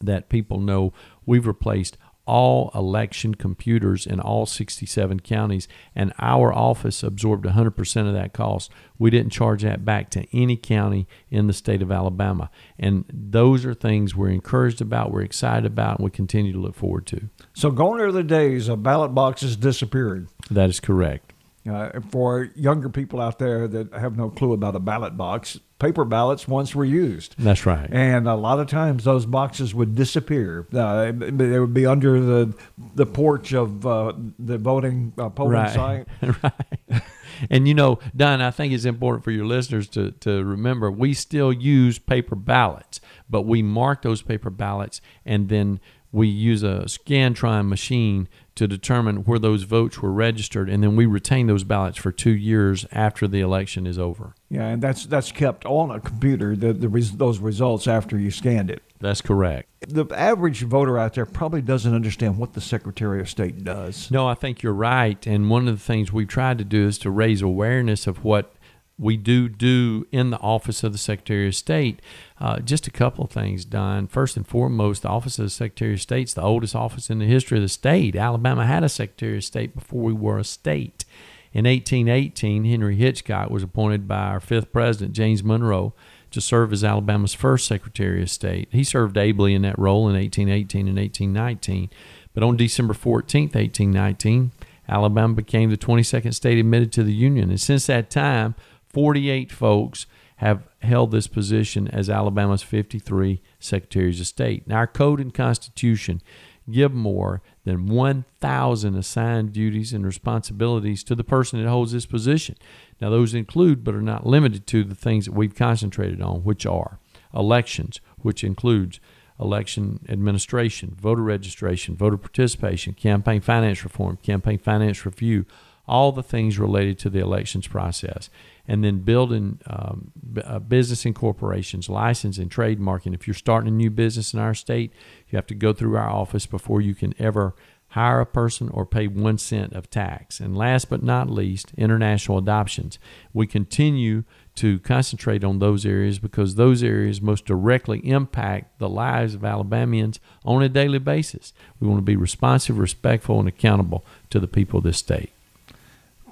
that 0.01 0.29
people 0.29 0.59
know 0.59 0.93
we've 1.25 1.47
replaced 1.47 1.97
all 2.25 2.71
election 2.73 3.35
computers 3.35 4.05
in 4.05 4.19
all 4.19 4.45
67 4.45 5.19
counties, 5.21 5.67
and 5.95 6.13
our 6.19 6.53
office 6.53 7.03
absorbed 7.03 7.45
100% 7.45 8.07
of 8.07 8.13
that 8.13 8.33
cost. 8.33 8.71
We 8.97 9.09
didn't 9.09 9.31
charge 9.31 9.63
that 9.63 9.83
back 9.83 10.09
to 10.11 10.25
any 10.33 10.55
county 10.55 11.07
in 11.29 11.47
the 11.47 11.53
state 11.53 11.81
of 11.81 11.91
Alabama. 11.91 12.49
And 12.79 13.05
those 13.11 13.65
are 13.65 13.73
things 13.73 14.15
we're 14.15 14.29
encouraged 14.29 14.81
about, 14.81 15.11
we're 15.11 15.21
excited 15.21 15.65
about, 15.65 15.99
and 15.99 16.05
we 16.05 16.11
continue 16.11 16.53
to 16.53 16.59
look 16.59 16.75
forward 16.75 17.05
to. 17.07 17.29
So, 17.53 17.71
going 17.71 18.05
to 18.05 18.11
the 18.11 18.23
days 18.23 18.69
of 18.69 18.83
ballot 18.83 19.13
boxes 19.13 19.57
disappearing. 19.57 20.29
That 20.49 20.69
is 20.69 20.79
correct. 20.79 21.33
Uh, 21.69 22.01
for 22.09 22.49
younger 22.55 22.89
people 22.89 23.21
out 23.21 23.39
there 23.39 23.69
that 23.69 23.93
have 23.93 24.17
no 24.17 24.29
clue 24.29 24.51
about 24.51 24.75
a 24.75 24.79
ballot 24.79 25.15
box, 25.15 25.59
paper 25.83 26.05
ballots 26.05 26.47
once 26.47 26.73
were 26.73 26.85
used. 26.85 27.35
That's 27.37 27.65
right. 27.65 27.89
And 27.91 28.25
a 28.25 28.35
lot 28.35 28.59
of 28.59 28.67
times 28.67 29.03
those 29.03 29.25
boxes 29.25 29.75
would 29.75 29.95
disappear. 29.95 30.65
Uh, 30.73 31.11
they 31.11 31.59
would 31.59 31.73
be 31.73 31.85
under 31.85 32.21
the 32.21 32.55
the 32.95 33.05
porch 33.05 33.51
of 33.51 33.85
uh, 33.85 34.13
the 34.39 34.57
voting 34.57 35.11
uh, 35.17 35.29
polling 35.29 35.53
right. 35.53 35.73
site. 35.73 36.07
right. 36.43 37.01
And 37.49 37.67
you 37.67 37.73
know, 37.73 37.99
Don, 38.15 38.41
I 38.41 38.51
think 38.51 38.71
it's 38.71 38.85
important 38.85 39.25
for 39.25 39.31
your 39.31 39.45
listeners 39.45 39.89
to, 39.89 40.11
to 40.11 40.43
remember 40.45 40.89
we 40.89 41.13
still 41.13 41.51
use 41.51 41.99
paper 41.99 42.35
ballots, 42.35 43.01
but 43.29 43.41
we 43.41 43.61
mark 43.61 44.03
those 44.03 44.21
paper 44.21 44.49
ballots 44.49 45.01
and 45.25 45.49
then 45.49 45.81
we 46.13 46.27
use 46.27 46.61
a 46.61 46.83
Scantron 46.85 47.67
machine 47.67 48.29
to 48.55 48.67
determine 48.67 49.23
where 49.23 49.39
those 49.39 49.63
votes 49.63 49.99
were 49.99 50.11
registered, 50.11 50.69
and 50.69 50.83
then 50.83 50.95
we 50.95 51.07
retain 51.07 51.47
those 51.47 51.63
ballots 51.63 51.97
for 51.97 52.11
two 52.11 52.31
years 52.31 52.85
after 52.91 53.27
the 53.27 53.41
election 53.41 53.87
is 53.87 53.97
over. 53.97 54.35
Yeah, 54.47 54.67
and 54.67 54.81
that's 54.81 55.07
that's 55.07 55.31
kept 55.31 55.65
on 55.65 55.89
a 55.89 55.99
computer. 55.99 56.55
The, 56.55 56.71
the 56.71 56.87
res, 56.87 57.13
those 57.13 57.39
results 57.39 57.87
after 57.87 58.17
you 58.19 58.29
scanned 58.29 58.69
it. 58.69 58.83
That's 58.99 59.21
correct. 59.21 59.69
The 59.87 60.05
average 60.15 60.61
voter 60.61 60.99
out 60.99 61.15
there 61.15 61.25
probably 61.25 61.63
doesn't 61.63 61.93
understand 61.93 62.37
what 62.37 62.53
the 62.53 62.61
Secretary 62.61 63.19
of 63.19 63.27
State 63.27 63.63
does. 63.63 64.11
No, 64.11 64.27
I 64.27 64.35
think 64.35 64.61
you're 64.61 64.71
right. 64.71 65.25
And 65.25 65.49
one 65.49 65.67
of 65.67 65.75
the 65.75 65.83
things 65.83 66.13
we've 66.13 66.27
tried 66.27 66.59
to 66.59 66.63
do 66.63 66.87
is 66.87 66.99
to 66.99 67.09
raise 67.09 67.41
awareness 67.41 68.05
of 68.05 68.23
what 68.23 68.53
we 68.97 69.17
do 69.17 69.49
do 69.49 70.05
in 70.11 70.29
the 70.29 70.39
office 70.39 70.83
of 70.83 70.91
the 70.91 70.97
Secretary 70.97 71.47
of 71.47 71.55
State. 71.55 72.01
Uh, 72.39 72.59
just 72.59 72.87
a 72.87 72.91
couple 72.91 73.25
of 73.25 73.31
things, 73.31 73.65
Don. 73.65 74.07
First 74.07 74.37
and 74.37 74.47
foremost, 74.47 75.01
the 75.01 75.09
office 75.09 75.39
of 75.39 75.45
the 75.45 75.49
Secretary 75.49 75.93
of 75.93 76.01
State 76.01 76.29
is 76.29 76.33
the 76.35 76.43
oldest 76.43 76.75
office 76.75 77.09
in 77.09 77.19
the 77.19 77.25
history 77.25 77.57
of 77.57 77.63
the 77.63 77.69
state. 77.69 78.15
Alabama 78.15 78.65
had 78.65 78.83
a 78.83 78.89
Secretary 78.89 79.37
of 79.37 79.43
State 79.43 79.75
before 79.75 80.01
we 80.01 80.13
were 80.13 80.37
a 80.37 80.43
state. 80.43 81.05
In 81.53 81.65
1818, 81.65 82.65
Henry 82.65 82.95
Hitchcock 82.95 83.49
was 83.49 83.63
appointed 83.63 84.07
by 84.07 84.23
our 84.23 84.39
fifth 84.39 84.71
president, 84.71 85.13
James 85.13 85.43
Monroe, 85.43 85.93
to 86.31 86.41
serve 86.41 86.73
as 86.73 86.83
Alabama's 86.83 87.35
first 87.35 87.67
Secretary 87.67 88.23
of 88.23 88.29
State. 88.29 88.67
He 88.71 88.83
served 88.83 89.17
ably 89.17 89.53
in 89.53 89.61
that 89.61 89.77
role 89.77 90.09
in 90.09 90.15
1818 90.15 90.87
and 90.87 90.97
1819. 90.97 91.89
But 92.33 92.41
on 92.41 92.57
December 92.57 92.95
14, 92.95 93.49
1819, 93.49 94.51
Alabama 94.89 95.33
became 95.35 95.69
the 95.69 95.77
22nd 95.77 96.33
state 96.33 96.57
admitted 96.57 96.91
to 96.93 97.03
the 97.03 97.13
Union. 97.13 97.49
And 97.49 97.61
since 97.61 97.85
that 97.85 98.09
time, 98.09 98.55
48 98.93 99.51
folks 99.51 100.05
have 100.37 100.63
held 100.81 101.11
this 101.11 101.27
position 101.27 101.87
as 101.87 102.09
Alabama's 102.09 102.63
53 102.63 103.41
Secretaries 103.59 104.19
of 104.19 104.27
State. 104.27 104.67
Now, 104.67 104.77
our 104.77 104.87
code 104.87 105.19
and 105.19 105.33
constitution 105.33 106.21
give 106.69 106.93
more 106.93 107.41
than 107.65 107.87
1,000 107.87 108.95
assigned 108.95 109.53
duties 109.53 109.93
and 109.93 110.05
responsibilities 110.05 111.03
to 111.03 111.15
the 111.15 111.23
person 111.23 111.61
that 111.61 111.69
holds 111.69 111.91
this 111.91 112.05
position. 112.05 112.55
Now, 113.01 113.09
those 113.09 113.33
include, 113.33 113.83
but 113.83 113.95
are 113.95 114.01
not 114.01 114.25
limited 114.25 114.65
to, 114.67 114.83
the 114.83 114.95
things 114.95 115.25
that 115.25 115.33
we've 115.33 115.55
concentrated 115.55 116.21
on, 116.21 116.43
which 116.43 116.65
are 116.65 116.99
elections, 117.33 117.99
which 118.17 118.43
includes 118.43 118.99
election 119.39 120.05
administration, 120.07 120.95
voter 120.99 121.23
registration, 121.23 121.95
voter 121.95 122.17
participation, 122.17 122.93
campaign 122.93 123.41
finance 123.41 123.83
reform, 123.83 124.17
campaign 124.17 124.59
finance 124.59 125.05
review, 125.05 125.45
all 125.87 126.11
the 126.11 126.23
things 126.23 126.57
related 126.57 126.97
to 126.99 127.09
the 127.09 127.19
elections 127.19 127.67
process 127.67 128.29
and 128.67 128.83
then 128.83 128.99
building 128.99 129.59
um, 129.67 130.11
b- 130.33 130.41
uh, 130.45 130.59
business 130.59 131.05
incorporations, 131.05 131.89
licensing, 131.89 132.47
trademarking. 132.47 133.13
If 133.13 133.27
you're 133.27 133.33
starting 133.33 133.67
a 133.67 133.75
new 133.75 133.89
business 133.89 134.33
in 134.33 134.39
our 134.39 134.53
state, 134.53 134.93
you 135.29 135.35
have 135.35 135.47
to 135.47 135.55
go 135.55 135.73
through 135.73 135.97
our 135.97 136.09
office 136.09 136.45
before 136.45 136.79
you 136.79 136.95
can 136.95 137.13
ever 137.19 137.53
hire 137.89 138.21
a 138.21 138.25
person 138.25 138.69
or 138.69 138.87
pay 138.87 139.05
one 139.05 139.37
cent 139.37 139.73
of 139.73 139.87
tax. 139.89 140.39
And 140.39 140.57
last 140.57 140.89
but 140.89 141.03
not 141.03 141.29
least, 141.29 141.73
international 141.77 142.39
adoptions. 142.39 142.97
We 143.33 143.45
continue 143.45 144.23
to 144.55 144.79
concentrate 144.79 145.43
on 145.43 145.59
those 145.59 145.85
areas 145.85 146.17
because 146.17 146.55
those 146.55 146.81
areas 146.81 147.21
most 147.21 147.45
directly 147.45 147.99
impact 147.99 148.79
the 148.79 148.89
lives 148.89 149.35
of 149.35 149.45
Alabamians 149.45 150.19
on 150.43 150.63
a 150.63 150.69
daily 150.69 150.97
basis. 150.97 151.53
We 151.79 151.87
want 151.87 151.99
to 151.99 152.03
be 152.03 152.15
responsive, 152.15 152.79
respectful, 152.79 153.39
and 153.39 153.47
accountable 153.47 154.03
to 154.31 154.39
the 154.39 154.47
people 154.47 154.79
of 154.79 154.85
this 154.85 154.97
state. 154.97 155.31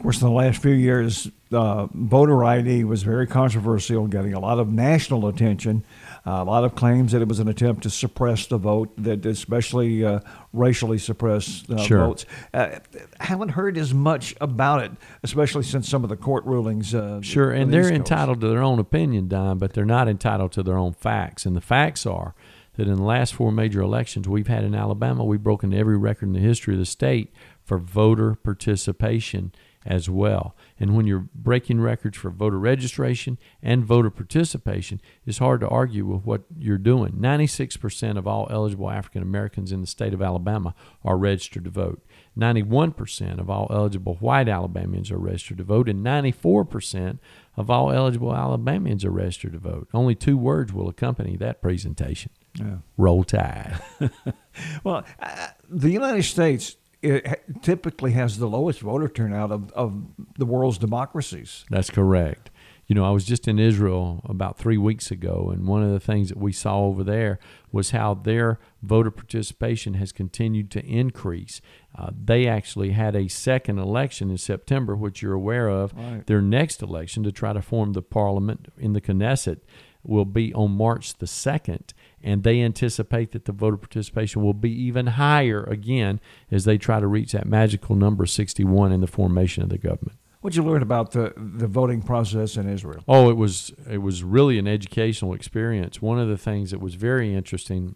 Of 0.02 0.06
course, 0.06 0.22
in 0.24 0.28
the 0.30 0.34
last 0.34 0.64
few 0.64 0.72
years, 0.72 1.30
uh, 1.52 1.86
voter 1.94 2.44
ID 2.44 2.86
was 2.86 3.04
very 3.04 3.28
controversial, 3.28 4.08
getting 4.08 4.34
a 4.34 4.40
lot 4.40 4.58
of 4.58 4.68
national 4.68 5.28
attention. 5.28 5.86
Uh, 6.26 6.32
a 6.32 6.44
lot 6.44 6.64
of 6.64 6.74
claims 6.74 7.12
that 7.12 7.22
it 7.22 7.28
was 7.28 7.38
an 7.38 7.48
attempt 7.48 7.84
to 7.84 7.92
suppress 7.92 8.48
the 8.48 8.58
vote, 8.58 8.92
that 8.98 9.24
especially 9.28 10.04
uh, 10.04 10.22
racially 10.54 10.98
suppress 10.98 11.70
uh, 11.70 11.78
sure. 11.78 12.00
votes. 12.00 12.26
Uh, 12.52 12.80
haven't 13.20 13.50
heard 13.50 13.78
as 13.78 13.94
much 13.94 14.34
about 14.42 14.82
it, 14.82 14.92
especially 15.22 15.62
since 15.62 15.88
some 15.88 16.04
of 16.04 16.10
the 16.10 16.18
court 16.18 16.44
rulings. 16.46 16.96
Uh, 16.96 17.22
sure, 17.22 17.52
and 17.52 17.72
they're 17.72 17.94
entitled 17.94 18.42
to 18.42 18.48
their 18.48 18.64
own 18.64 18.80
opinion, 18.80 19.28
Don, 19.28 19.60
but 19.60 19.74
they're 19.74 19.86
not 19.86 20.08
entitled 20.08 20.52
to 20.54 20.64
their 20.64 20.80
own 20.80 20.94
facts. 20.94 21.46
And 21.46 21.56
the 21.56 21.62
facts 21.62 22.08
are 22.08 22.34
that 22.74 22.88
in 22.88 22.96
the 22.96 23.04
last 23.04 23.36
four 23.36 23.52
major 23.52 23.82
elections 23.82 24.28
we've 24.28 24.48
had 24.48 24.64
in 24.64 24.74
Alabama, 24.74 25.24
we've 25.24 25.44
broken 25.44 25.76
every 25.76 25.96
record 25.96 26.30
in 26.30 26.34
the 26.34 26.40
history 26.40 26.74
of 26.74 26.80
the 26.80 26.88
state 26.88 27.32
for 27.64 27.78
voter 27.78 28.34
participation 28.34 29.52
as 29.86 30.10
well. 30.10 30.56
And 30.80 30.96
when 30.96 31.08
you're 31.08 31.28
breaking 31.34 31.82
records 31.82 32.18
for 32.18 32.30
voter 32.30 32.60
registration 32.60 33.38
and 33.62 33.86
voter 33.86 34.10
participation, 34.10 35.02
it's 35.26 35.40
hard 35.40 35.62
to 35.62 35.68
argue 35.68 36.06
with 36.06 36.24
what 36.24 36.44
you're 36.58 36.78
doing. 36.78 37.14
96% 37.14 38.18
of 38.18 38.28
all 38.28 38.48
eligible 38.50 38.90
African 38.90 39.22
Americans 39.22 39.72
in 39.72 39.82
the 39.82 39.88
state 39.88 40.14
of 40.14 40.22
Alabama 40.22 40.76
are 41.04 41.18
registered 41.18 41.64
to 41.66 41.70
vote. 41.70 42.02
91% 42.38 43.40
of 43.40 43.50
all 43.50 43.68
eligible 43.72 44.16
white 44.16 44.48
Alabamians 44.48 45.12
are 45.12 45.18
registered 45.18 45.58
to 45.58 45.64
vote, 45.64 45.90
and 45.90 46.06
94% 46.06 47.20
of 47.58 47.70
all 47.70 47.92
eligible 47.92 48.34
Alabamians 48.34 49.04
are 49.04 49.12
registered 49.12 49.54
to 49.54 49.60
vote. 49.60 49.90
Only 49.94 50.16
two 50.16 50.38
words 50.38 50.72
will 50.72 50.88
accompany 50.88 51.36
that 51.38 51.62
presentation. 51.62 52.32
Yeah. 52.56 52.78
Roll 52.98 53.24
Tide. 53.24 53.82
well, 54.84 55.06
uh, 55.20 55.48
the 55.70 55.90
United 55.90 56.24
States 56.24 56.78
it 57.02 57.42
typically 57.62 58.12
has 58.12 58.38
the 58.38 58.48
lowest 58.48 58.82
voter 58.82 59.08
turnout 59.08 59.52
of, 59.52 59.72
of 59.74 60.04
the 60.38 60.46
world's 60.46 60.78
democracies. 60.78 61.66
That's 61.70 61.90
correct. 61.90 62.50
You 62.88 62.96
know, 62.96 63.06
I 63.06 63.12
was 63.12 63.24
just 63.24 63.48
in 63.48 63.58
Israel 63.58 64.22
about 64.26 64.58
three 64.58 64.78
weeks 64.78 65.12
ago, 65.12 65.50
and 65.54 65.66
one 65.66 65.82
of 65.82 65.92
the 65.92 66.00
things 66.00 66.28
that 66.30 66.38
we 66.38 66.52
saw 66.52 66.82
over 66.82 67.06
there 67.06 67.40
was 67.72 67.92
how 67.92 68.14
their 68.14 68.60
voter 68.84 69.12
participation 69.12 69.94
has 69.94 70.12
continued 70.12 70.70
to 70.72 70.86
increase. 70.86 71.62
Uh, 71.98 72.10
they 72.14 72.48
actually 72.48 72.92
had 72.92 73.16
a 73.16 73.30
second 73.30 73.80
election 73.80 74.30
in 74.30 74.38
September, 74.38 74.94
which 74.96 75.22
you're 75.22 75.34
aware 75.34 75.70
of. 75.70 75.94
Right. 75.94 76.28
Their 76.28 76.42
next 76.42 76.82
election 76.82 77.24
to 77.24 77.32
try 77.32 77.54
to 77.54 77.62
form 77.62 77.94
the 77.94 78.02
parliament 78.02 78.68
in 78.78 78.92
the 78.92 79.02
Knesset 79.02 79.62
will 80.04 80.26
be 80.26 80.54
on 80.54 80.72
March 80.72 81.14
the 81.14 81.26
2nd 81.26 81.94
and 82.24 82.44
they 82.44 82.62
anticipate 82.62 83.32
that 83.32 83.46
the 83.46 83.52
voter 83.52 83.78
participation 83.78 84.42
will 84.42 84.54
be 84.54 84.72
even 84.72 85.08
higher 85.08 85.64
again 85.64 86.20
as 86.50 86.66
they 86.66 86.78
try 86.78 87.00
to 87.00 87.08
reach 87.08 87.32
that 87.32 87.46
magical 87.46 87.96
number 87.96 88.26
61 88.26 88.92
in 88.92 89.02
the 89.02 89.08
formation 89.08 89.64
of 89.64 89.70
the 89.70 89.78
government. 89.78 90.18
What'd 90.42 90.58
you 90.58 90.64
learn 90.64 90.82
about 90.82 91.12
the, 91.12 91.34
the 91.38 91.68
voting 91.68 92.02
process 92.02 92.58
in 92.58 92.68
Israel? 92.68 93.04
Oh, 93.08 93.30
it 93.30 93.38
was 93.38 93.72
it 93.90 94.00
was 94.00 94.24
really 94.24 94.58
an 94.58 94.68
educational 94.68 95.34
experience. 95.34 96.02
One 96.02 96.20
of 96.20 96.30
the 96.30 96.38
things 96.38 96.72
that 96.72 96.80
was 96.80 96.96
very 96.96 97.34
interesting 97.34 97.96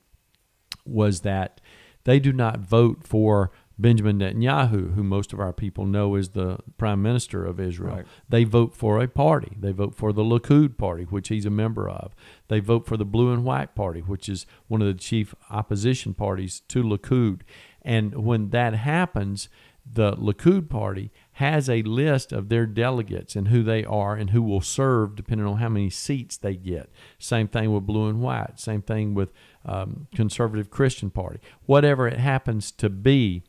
was 0.86 1.22
that 1.22 1.60
they 2.04 2.20
do 2.20 2.32
not 2.32 2.60
vote 2.60 3.04
for 3.04 3.52
Benjamin 3.78 4.20
Netanyahu, 4.20 4.96
who 4.96 5.04
most 5.04 5.34
of 5.34 5.40
our 5.40 5.54
people 5.54 5.86
know 5.86 6.16
is 6.16 6.30
the 6.30 6.60
prime 6.78 7.02
minister 7.02 7.46
of 7.46 7.60
Israel. 7.60 7.98
Right. 7.98 8.06
They 8.30 8.44
vote 8.44 8.74
for 8.74 9.02
a 9.02 9.08
party. 9.08 9.58
They 9.60 9.72
vote 9.72 9.96
for 9.96 10.14
the 10.14 10.24
Likud 10.24 10.78
party, 10.78 11.04
which 11.04 11.28
he's 11.28 11.46
a 11.46 11.50
member 11.50 11.90
of. 11.90 12.16
They 12.48 12.60
vote 12.60 12.86
for 12.86 12.98
the 12.98 13.06
Blue 13.06 13.34
and 13.34 13.44
White 13.44 13.76
party, 13.76 14.02
which 14.02 14.30
is 14.30 14.46
one 14.68 14.82
of 14.82 14.88
the 14.88 14.94
chief 14.94 15.36
opposition 15.50 16.14
parties 16.14 16.62
to 16.70 16.84
Likud. 16.84 17.42
And 17.82 18.24
when 18.26 18.50
that 18.52 18.74
happens, 18.74 19.50
the 19.86 20.14
Likud 20.14 20.70
party 20.70 21.12
has 21.34 21.70
a 21.70 21.84
list 21.84 22.32
of 22.32 22.50
their 22.50 22.66
delegates 22.66 23.36
and 23.36 23.50
who 23.50 23.62
they 23.62 23.84
are 23.86 24.16
and 24.16 24.32
who 24.32 24.42
will 24.42 24.62
serve 24.62 25.16
depending 25.16 25.46
on 25.46 25.58
how 25.58 25.70
many 25.70 25.90
seats 25.90 26.38
they 26.38 26.56
get. 26.56 26.90
Same 27.20 27.48
thing 27.48 27.72
with 27.72 27.86
Blue 27.86 28.10
and 28.10 28.22
White. 28.22 28.60
Same 28.60 28.82
thing 28.82 29.14
with 29.14 29.32
um, 29.66 30.08
Conservative 30.16 30.72
Christian 30.72 31.12
Party. 31.12 31.40
Whatever 31.66 32.08
it 32.08 32.18
happens 32.18 32.72
to 32.72 32.90
be, 32.90 33.44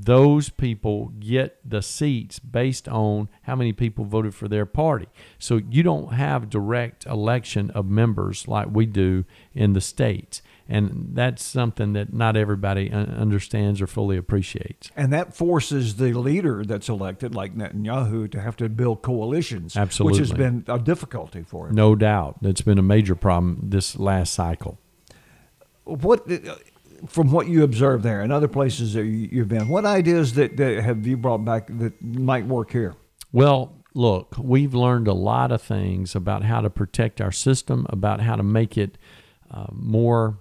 those 0.00 0.48
people 0.48 1.12
get 1.18 1.58
the 1.68 1.82
seats 1.82 2.38
based 2.38 2.88
on 2.88 3.28
how 3.42 3.56
many 3.56 3.72
people 3.72 4.04
voted 4.04 4.32
for 4.32 4.46
their 4.46 4.64
party. 4.64 5.08
So 5.40 5.60
you 5.68 5.82
don't 5.82 6.14
have 6.14 6.48
direct 6.48 7.04
election 7.04 7.70
of 7.72 7.86
members 7.86 8.46
like 8.46 8.68
we 8.70 8.86
do 8.86 9.24
in 9.54 9.72
the 9.72 9.80
states. 9.80 10.40
And 10.68 11.10
that's 11.14 11.42
something 11.42 11.94
that 11.94 12.12
not 12.12 12.36
everybody 12.36 12.92
understands 12.92 13.80
or 13.80 13.86
fully 13.86 14.16
appreciates. 14.18 14.90
And 14.94 15.12
that 15.14 15.34
forces 15.34 15.96
the 15.96 16.12
leader 16.12 16.62
that's 16.64 16.88
elected, 16.90 17.34
like 17.34 17.56
Netanyahu, 17.56 18.30
to 18.30 18.40
have 18.40 18.54
to 18.58 18.68
build 18.68 19.02
coalitions. 19.02 19.76
Absolutely. 19.76 20.20
Which 20.20 20.28
has 20.28 20.36
been 20.36 20.64
a 20.68 20.78
difficulty 20.78 21.42
for 21.42 21.68
him. 21.68 21.74
No 21.74 21.96
doubt. 21.96 22.36
That's 22.42 22.60
been 22.60 22.78
a 22.78 22.82
major 22.82 23.14
problem 23.14 23.58
this 23.62 23.98
last 23.98 24.34
cycle. 24.34 24.78
What 25.84 26.28
from 27.06 27.30
what 27.30 27.48
you 27.48 27.62
observed 27.62 28.02
there 28.02 28.20
and 28.20 28.32
other 28.32 28.48
places 28.48 28.94
that 28.94 29.04
you've 29.04 29.48
been, 29.48 29.68
what 29.68 29.84
ideas 29.84 30.34
that, 30.34 30.56
that 30.56 30.82
have 30.82 31.06
you 31.06 31.16
brought 31.16 31.44
back 31.44 31.66
that 31.68 32.00
might 32.02 32.46
work 32.46 32.72
here? 32.72 32.94
Well, 33.32 33.84
look, 33.94 34.36
we've 34.38 34.74
learned 34.74 35.08
a 35.08 35.14
lot 35.14 35.52
of 35.52 35.62
things 35.62 36.14
about 36.14 36.44
how 36.44 36.60
to 36.60 36.70
protect 36.70 37.20
our 37.20 37.32
system, 37.32 37.86
about 37.90 38.20
how 38.20 38.36
to 38.36 38.42
make 38.42 38.76
it 38.76 38.98
uh, 39.50 39.66
more 39.72 40.38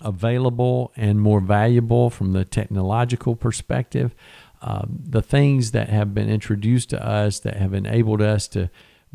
available 0.00 0.92
and 0.96 1.20
more 1.20 1.40
valuable 1.40 2.10
from 2.10 2.32
the 2.32 2.44
technological 2.44 3.34
perspective. 3.34 4.14
Uh, 4.60 4.84
the 4.88 5.22
things 5.22 5.72
that 5.72 5.88
have 5.88 6.14
been 6.14 6.28
introduced 6.28 6.90
to 6.90 7.06
us 7.06 7.40
that 7.40 7.56
have 7.56 7.72
enabled 7.72 8.22
us 8.22 8.48
to 8.48 8.70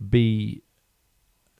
be 0.10 0.64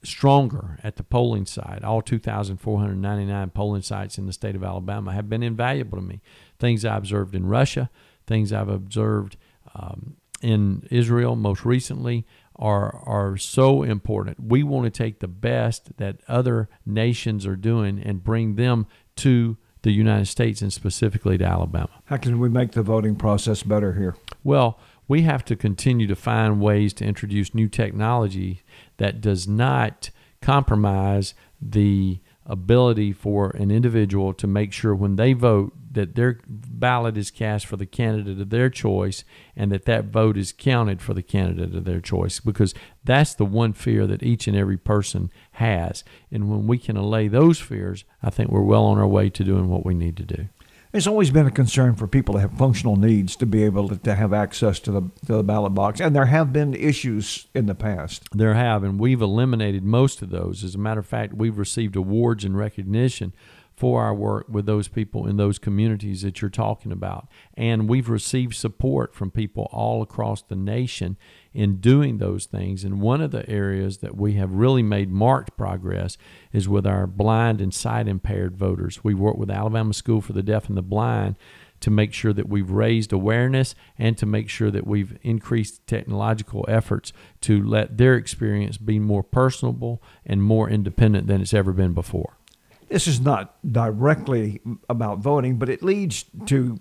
stronger 0.04 0.78
at 0.82 0.96
the 0.96 1.02
polling 1.02 1.46
site. 1.46 1.84
All 1.84 2.02
2,499 2.02 3.50
polling 3.50 3.82
sites 3.82 4.18
in 4.18 4.26
the 4.26 4.32
state 4.32 4.56
of 4.56 4.64
Alabama 4.64 5.12
have 5.12 5.28
been 5.28 5.42
invaluable 5.42 5.98
to 5.98 6.04
me. 6.04 6.20
Things 6.58 6.84
I 6.84 6.96
observed 6.96 7.34
in 7.34 7.46
Russia, 7.46 7.90
things 8.26 8.52
I've 8.52 8.68
observed 8.68 9.36
um, 9.74 10.16
in 10.40 10.86
Israel 10.90 11.36
most 11.36 11.64
recently 11.64 12.26
are 12.56 12.94
are 13.06 13.36
so 13.36 13.82
important. 13.82 14.38
We 14.40 14.62
want 14.62 14.84
to 14.84 14.90
take 14.90 15.20
the 15.20 15.28
best 15.28 15.96
that 15.96 16.18
other 16.28 16.68
nations 16.84 17.46
are 17.46 17.56
doing 17.56 18.00
and 18.02 18.22
bring 18.22 18.56
them 18.56 18.86
to 19.16 19.56
the 19.82 19.90
United 19.90 20.26
States 20.26 20.62
and 20.62 20.72
specifically 20.72 21.38
to 21.38 21.44
Alabama. 21.44 21.90
How 22.04 22.16
can 22.16 22.38
we 22.38 22.48
make 22.48 22.72
the 22.72 22.82
voting 22.82 23.16
process 23.16 23.62
better 23.62 23.94
here? 23.94 24.16
Well, 24.44 24.78
we 25.08 25.22
have 25.22 25.44
to 25.44 25.56
continue 25.56 26.06
to 26.06 26.16
find 26.16 26.60
ways 26.60 26.92
to 26.94 27.04
introduce 27.04 27.54
new 27.54 27.68
technology 27.68 28.62
that 28.96 29.20
does 29.20 29.46
not 29.48 30.10
compromise 30.40 31.34
the 31.60 32.20
ability 32.44 33.12
for 33.12 33.50
an 33.50 33.70
individual 33.70 34.34
to 34.34 34.46
make 34.46 34.72
sure 34.72 34.94
when 34.94 35.14
they 35.14 35.32
vote 35.32 35.72
that 35.92 36.16
their 36.16 36.40
ballot 36.46 37.16
is 37.16 37.30
cast 37.30 37.66
for 37.66 37.76
the 37.76 37.86
candidate 37.86 38.40
of 38.40 38.50
their 38.50 38.68
choice 38.68 39.24
and 39.54 39.70
that 39.70 39.84
that 39.84 40.06
vote 40.06 40.36
is 40.36 40.52
counted 40.52 41.00
for 41.00 41.14
the 41.14 41.22
candidate 41.22 41.74
of 41.74 41.84
their 41.84 42.00
choice 42.00 42.40
because 42.40 42.74
that's 43.04 43.34
the 43.34 43.44
one 43.44 43.72
fear 43.72 44.06
that 44.06 44.22
each 44.22 44.48
and 44.48 44.56
every 44.56 44.76
person 44.76 45.30
has. 45.52 46.02
And 46.32 46.50
when 46.50 46.66
we 46.66 46.78
can 46.78 46.96
allay 46.96 47.28
those 47.28 47.60
fears 47.60 48.04
i 48.22 48.30
think 48.30 48.50
we're 48.50 48.62
well 48.62 48.84
on 48.84 48.98
our 48.98 49.06
way 49.06 49.28
to 49.30 49.44
doing 49.44 49.68
what 49.68 49.84
we 49.84 49.94
need 49.94 50.16
to 50.16 50.24
do 50.24 50.48
it's 50.92 51.06
always 51.06 51.30
been 51.30 51.46
a 51.46 51.50
concern 51.50 51.94
for 51.94 52.06
people 52.06 52.34
to 52.34 52.40
have 52.40 52.52
functional 52.52 52.96
needs 52.96 53.34
to 53.36 53.46
be 53.46 53.64
able 53.64 53.88
to, 53.88 53.96
to 53.96 54.14
have 54.14 54.32
access 54.32 54.78
to 54.80 54.92
the, 54.92 55.00
to 55.26 55.36
the 55.36 55.42
ballot 55.42 55.74
box. 55.74 56.00
And 56.00 56.14
there 56.14 56.26
have 56.26 56.52
been 56.52 56.74
issues 56.74 57.46
in 57.54 57.66
the 57.66 57.74
past. 57.74 58.28
There 58.32 58.54
have, 58.54 58.84
and 58.84 59.00
we've 59.00 59.22
eliminated 59.22 59.84
most 59.84 60.20
of 60.20 60.30
those. 60.30 60.62
As 60.62 60.74
a 60.74 60.78
matter 60.78 61.00
of 61.00 61.06
fact, 61.06 61.32
we've 61.32 61.56
received 61.56 61.96
awards 61.96 62.44
and 62.44 62.56
recognition 62.56 63.32
for 63.74 64.02
our 64.02 64.14
work 64.14 64.46
with 64.50 64.66
those 64.66 64.86
people 64.86 65.26
in 65.26 65.38
those 65.38 65.58
communities 65.58 66.22
that 66.22 66.42
you're 66.42 66.50
talking 66.50 66.92
about. 66.92 67.26
And 67.54 67.88
we've 67.88 68.10
received 68.10 68.54
support 68.54 69.14
from 69.14 69.30
people 69.30 69.68
all 69.72 70.02
across 70.02 70.42
the 70.42 70.56
nation 70.56 71.16
in 71.54 71.76
doing 71.76 72.18
those 72.18 72.46
things. 72.46 72.84
And 72.84 73.00
one 73.00 73.20
of 73.20 73.30
the 73.30 73.48
areas 73.48 73.98
that 73.98 74.16
we 74.16 74.34
have 74.34 74.52
really 74.52 74.82
made 74.82 75.10
marked 75.10 75.56
progress 75.56 76.16
is 76.52 76.68
with 76.68 76.86
our 76.86 77.06
blind 77.06 77.60
and 77.60 77.72
sight 77.72 78.08
impaired 78.08 78.56
voters. 78.56 79.04
We 79.04 79.14
work 79.14 79.36
with 79.36 79.50
Alabama 79.50 79.92
School 79.92 80.20
for 80.20 80.32
the 80.32 80.42
Deaf 80.42 80.68
and 80.68 80.76
the 80.76 80.82
Blind 80.82 81.36
to 81.80 81.90
make 81.90 82.12
sure 82.12 82.32
that 82.32 82.48
we've 82.48 82.70
raised 82.70 83.12
awareness 83.12 83.74
and 83.98 84.16
to 84.16 84.24
make 84.24 84.48
sure 84.48 84.70
that 84.70 84.86
we've 84.86 85.18
increased 85.22 85.84
technological 85.86 86.64
efforts 86.68 87.12
to 87.40 87.62
let 87.62 87.98
their 87.98 88.14
experience 88.14 88.78
be 88.78 88.98
more 88.98 89.24
personable 89.24 90.00
and 90.24 90.42
more 90.42 90.70
independent 90.70 91.26
than 91.26 91.40
it's 91.40 91.52
ever 91.52 91.72
been 91.72 91.92
before. 91.92 92.36
This 92.88 93.08
is 93.08 93.20
not 93.20 93.56
directly 93.70 94.60
about 94.88 95.18
voting, 95.18 95.56
but 95.56 95.68
it 95.68 95.82
leads 95.82 96.24
to 96.46 96.78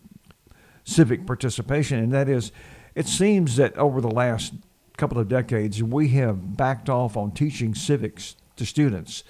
civic 0.83 1.25
participation, 1.25 1.99
and 1.99 2.11
that 2.11 2.29
is 2.29 2.51
it 2.95 3.07
seems 3.07 3.55
that 3.55 3.77
over 3.77 4.01
the 4.01 4.11
last 4.11 4.53
couple 4.97 5.17
of 5.17 5.27
decades, 5.27 5.81
we 5.81 6.09
have 6.09 6.57
backed 6.57 6.89
off 6.89 7.17
on 7.17 7.31
teaching 7.31 7.73
civics 7.73 8.35
to 8.55 8.65
students. 8.65 9.23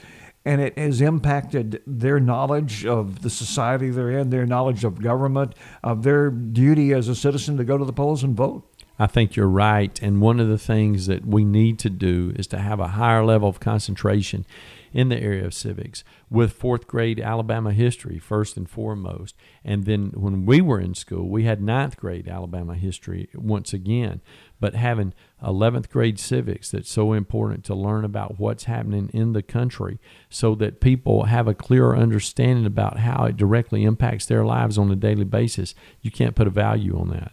And 0.44 0.60
it 0.60 0.78
has 0.78 1.02
impacted 1.02 1.84
their 1.86 2.20
knowledge 2.20 2.84
of 2.86 3.22
the 3.22 3.30
society 3.30 3.92
they're 3.92 4.10
in, 4.10 4.32
their 4.32 4.48
knowledge 4.48 4.84
of 4.84 5.02
government, 5.02 5.54
of 5.84 6.02
their 6.02 6.32
duty 6.32 6.94
as 6.94 7.08
a 7.08 7.16
citizen 7.16 7.58
to 7.58 7.64
go 7.64 7.78
to 7.78 7.86
the 7.86 7.94
polls 7.94 8.24
and 8.24 8.36
vote. 8.36 8.68
I 8.98 9.08
think 9.08 9.36
you're 9.36 9.48
right. 9.48 10.00
And 10.02 10.20
one 10.20 10.40
of 10.40 10.48
the 10.48 10.58
things 10.58 11.06
that 11.08 11.26
we 11.26 11.46
need 11.46 11.78
to 11.80 11.90
do 11.90 12.34
is 12.36 12.48
to 12.48 12.58
have 12.58 12.80
a 12.80 12.90
higher 12.90 13.24
level 13.24 13.50
of 13.50 13.60
concentration 13.60 14.46
in 14.94 15.10
the 15.10 15.18
area 15.18 15.46
of 15.46 15.54
civics 15.54 16.04
with 16.30 16.54
fourth 16.54 16.88
grade 16.88 17.20
Alabama 17.20 17.72
history, 17.74 18.20
first 18.20 18.58
and 18.58 18.70
foremost. 18.70 19.36
And 19.64 19.86
then 19.86 20.12
when 20.16 20.46
we 20.46 20.62
were 20.62 20.80
in 20.80 20.96
school, 20.96 21.30
we 21.30 21.44
had 21.44 21.62
ninth 21.62 21.98
grade 21.98 22.28
Alabama 22.28 22.76
history 22.76 23.30
once 23.34 23.74
again. 23.74 24.22
But 24.60 24.76
having 24.76 25.14
11th 25.44 25.90
grade 25.90 26.20
civics 26.20 26.70
that's 26.70 26.92
so 26.92 27.14
important 27.14 27.64
to 27.66 27.76
learn 27.76 28.06
about 28.06 28.40
what's 28.40 28.66
happening 28.66 29.10
in 29.14 29.34
the 29.34 29.42
country 29.42 30.00
so 30.30 30.56
that 30.56 30.82
people 30.82 31.26
have 31.26 31.48
a 31.48 31.56
clearer 31.56 31.98
understanding 31.98 32.66
about 32.66 33.00
how 33.00 33.26
it 33.26 33.38
directly 33.38 33.84
impacts 33.84 34.26
their 34.26 34.46
lives 34.46 34.78
on 34.78 34.92
a 34.92 34.96
daily 34.96 35.24
basis. 35.24 35.74
You 36.02 36.12
can't 36.12 36.36
put 36.36 36.48
a 36.48 36.52
value 36.52 37.00
on 37.00 37.10
that 37.10 37.32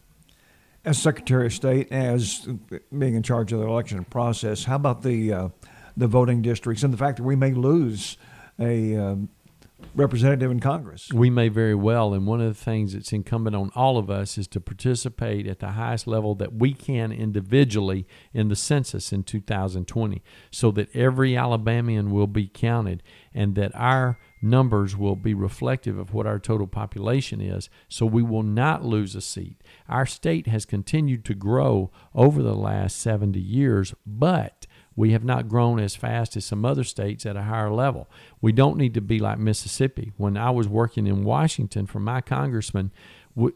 as 0.88 1.01
Secretary 1.01 1.47
of 1.47 1.53
State, 1.53 1.92
as 1.92 2.49
being 2.97 3.14
in 3.14 3.23
charge 3.23 3.53
of 3.53 3.61
the 3.61 3.66
election 3.66 4.05
process, 4.05 4.64
how 4.64 4.77
about 4.77 5.03
the 5.03 5.33
uh, 5.33 5.49
the 5.98 6.06
voting 6.06 6.42
districts 6.42 6.82
and 6.82 6.92
the 6.92 6.98
fact 6.98 7.18
that 7.18 7.24
we 7.24 7.37
may 7.37 7.52
lose 7.52 8.16
a 8.58 8.96
um, 8.96 9.28
representative 9.94 10.50
in 10.50 10.61
Congress. 10.61 11.12
We 11.12 11.30
may 11.30 11.48
very 11.48 11.74
well. 11.74 12.14
And 12.14 12.26
one 12.26 12.40
of 12.40 12.48
the 12.48 12.64
things 12.64 12.92
that's 12.92 13.12
incumbent 13.12 13.56
on 13.56 13.70
all 13.74 13.98
of 13.98 14.11
us 14.11 14.38
is 14.38 14.46
to 14.48 14.61
participate 14.61 15.46
at 15.46 15.61
the 15.61 15.72
highest 15.72 16.06
level 16.06 16.34
that 16.37 16.54
we 16.54 16.72
can 16.72 17.12
individually 17.12 18.06
in 18.32 18.48
the 18.48 18.56
census 18.56 19.12
in 19.12 19.24
2020 19.24 20.22
so 20.50 20.70
that 20.72 20.94
every 20.94 21.37
Alabamian 21.37 22.11
will 22.11 22.26
be 22.26 22.48
counted 22.48 23.02
and 23.34 23.54
that 23.54 23.72
our 23.74 24.18
numbers 24.40 24.96
will 24.96 25.16
be 25.16 25.34
reflective 25.34 25.98
of 25.98 26.14
what 26.14 26.26
our 26.26 26.38
total 26.38 26.66
population 26.66 27.40
is, 27.40 27.68
so 27.88 28.06
we 28.06 28.22
will 28.22 28.42
not 28.42 28.84
lose 28.84 29.16
a 29.16 29.20
seat. 29.20 29.61
Our 29.88 30.06
state 30.06 30.46
has 30.46 30.64
continued 30.64 31.24
to 31.26 31.34
grow 31.34 31.90
over 32.14 32.42
the 32.42 32.54
last 32.54 32.98
70 32.98 33.40
years, 33.40 33.94
but 34.06 34.66
we 34.98 35.12
have 35.12 35.22
not 35.22 35.48
grown 35.48 35.78
as 35.78 35.94
fast 35.94 36.37
as 36.37 36.44
some 36.44 36.64
other 36.64 36.82
states 36.82 37.24
at 37.24 37.37
a 37.37 37.44
higher 37.44 37.70
level. 37.70 38.11
We 38.40 38.50
don't 38.50 38.76
need 38.76 38.94
to 38.94 39.00
be 39.00 39.20
like 39.20 39.38
Mississippi. 39.38 40.11
When 40.16 40.37
I 40.37 40.50
was 40.50 40.66
working 40.66 41.06
in 41.06 41.22
Washington 41.22 41.87
for 41.87 42.00
my 42.00 42.20
congressman, 42.20 42.90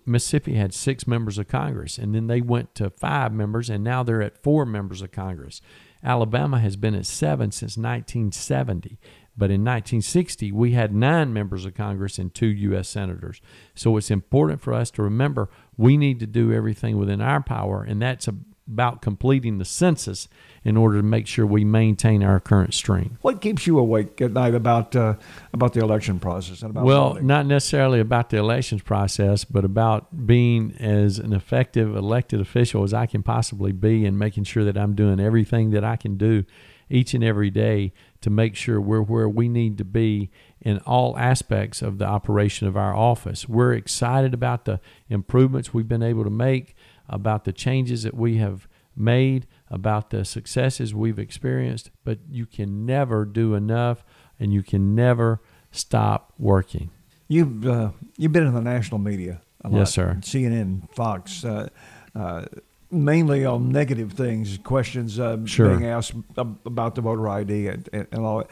Mississippi 0.07 0.55
had 0.55 0.73
six 0.73 1.05
members 1.05 1.39
of 1.39 1.49
Congress, 1.49 1.99
and 1.99 2.15
then 2.15 2.29
they 2.29 2.41
went 2.41 2.77
to 2.77 2.91
five 2.91 3.33
members, 3.33 3.69
and 3.69 3.83
now 3.83 4.05
they're 4.05 4.23
at 4.23 4.41
four 4.41 4.65
members 4.65 5.03
of 5.03 5.11
Congress. 5.11 5.61
Alabama 6.05 6.61
has 6.61 6.77
been 6.77 6.95
at 6.95 7.07
seven 7.07 7.51
since 7.51 7.77
1970. 7.77 9.01
But 9.37 9.47
in 9.47 9.63
1960, 9.63 10.53
we 10.53 10.73
had 10.73 10.95
nine 10.95 11.33
members 11.33 11.65
of 11.65 11.75
Congress 11.75 12.19
and 12.19 12.33
two 12.33 12.47
U.S. 12.47 12.89
senators. 12.89 13.41
So 13.75 13.97
it's 13.97 14.11
important 14.11 14.61
for 14.61 14.75
us 14.75 14.91
to 14.93 15.03
remember 15.03 15.49
we 15.77 15.97
need 15.97 16.21
to 16.21 16.27
do 16.27 16.53
everything 16.53 16.99
within 16.99 17.23
our 17.23 17.43
power, 17.43 17.83
and 17.83 18.01
that's 18.01 18.29
about 18.73 19.03
completing 19.03 19.59
the 19.59 19.65
census 19.65 20.29
in 20.65 20.77
order 20.77 20.97
to 20.97 21.03
make 21.03 21.27
sure 21.27 21.45
we 21.45 21.65
maintain 21.65 22.23
our 22.23 22.41
current 22.41 22.73
strength. 22.73 23.17
What 23.21 23.41
keeps 23.41 23.67
you 23.67 23.79
awake 23.79 24.21
at 24.21 24.33
night 24.33 24.55
about 24.55 24.97
uh, 24.97 25.15
about 25.53 25.75
the 25.75 25.81
election 25.81 26.19
process 26.19 26.63
and 26.63 26.71
about 26.71 26.85
well, 26.85 27.09
voting? 27.11 27.27
not 27.27 27.47
necessarily 27.47 28.01
about 28.01 28.31
the 28.31 28.39
elections 28.39 28.83
process, 28.83 29.45
but 29.45 29.65
about 29.65 30.27
being 30.27 30.75
as 30.79 31.19
an 31.19 31.33
effective 31.33 31.95
elected 31.95 32.41
official 32.41 32.83
as 32.83 32.95
I 32.95 33.07
can 33.07 33.23
possibly 33.23 33.73
be, 33.73 34.07
and 34.07 34.19
making 34.19 34.45
sure 34.45 34.65
that 34.65 34.79
I'm 34.79 34.95
doing 34.95 35.21
everything 35.21 35.71
that 35.71 35.85
I 35.85 35.97
can 35.97 36.17
do 36.17 36.45
each 36.89 37.15
and 37.15 37.25
every 37.25 37.51
day 37.51 37.93
to 38.21 38.31
make 38.31 38.55
sure 38.55 38.81
we're 38.81 39.03
where 39.03 39.29
we 39.29 39.49
need 39.49 39.79
to 39.79 39.85
be 39.85 40.31
in 40.61 40.79
all 40.81 41.19
aspects 41.19 41.83
of 41.83 41.99
the 41.99 42.05
operation 42.05 42.69
of 42.69 42.77
our 42.77 42.95
office. 42.95 43.49
We're 43.49 43.73
excited 43.73 44.33
about 44.33 44.65
the 44.65 44.81
improvements 45.09 45.75
we've 45.75 45.89
been 45.89 46.03
able 46.03 46.23
to 46.25 46.31
make, 46.31 46.77
about 47.09 47.45
the 47.45 47.53
changes 47.53 48.03
that 48.03 48.15
we 48.15 48.37
have 48.39 48.69
made, 48.97 49.47
about 49.71 50.11
the 50.11 50.25
successes 50.25 50.95
we've 50.95 51.19
experienced, 51.19 51.91
but 52.05 52.19
you 52.31 52.47
can 52.47 52.85
never 52.85 53.25
do 53.25 53.55
enough 53.55 54.05
and 54.39 54.53
you 54.53 54.63
can 54.63 54.95
never 54.95 55.41
stop 55.71 56.33
working. 56.39 56.91
You've 57.29 57.67
uh, 57.67 57.91
you've 58.19 58.33
been 58.33 58.47
in 58.47 58.55
the 58.55 58.61
national 58.61 58.99
media 58.99 59.41
a 59.65 59.69
lot. 59.69 59.79
Yes, 59.79 59.95
sir. 59.95 60.19
CNN, 60.21 60.93
Fox, 60.95 61.45
uh, 61.45 61.69
uh, 62.15 62.45
mainly 62.91 63.47
on 63.47 63.71
negative 63.71 64.13
things, 64.13 64.59
questions 64.59 65.19
uh, 65.19 65.39
sure. 65.47 65.71
being 65.71 65.89
asked 65.89 66.13
about 66.37 66.95
the 66.95 67.01
voter 67.01 67.29
ID 67.29 67.69
and, 67.69 67.89
and 67.93 68.19
all 68.19 68.39
that. 68.39 68.51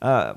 Uh, 0.00 0.34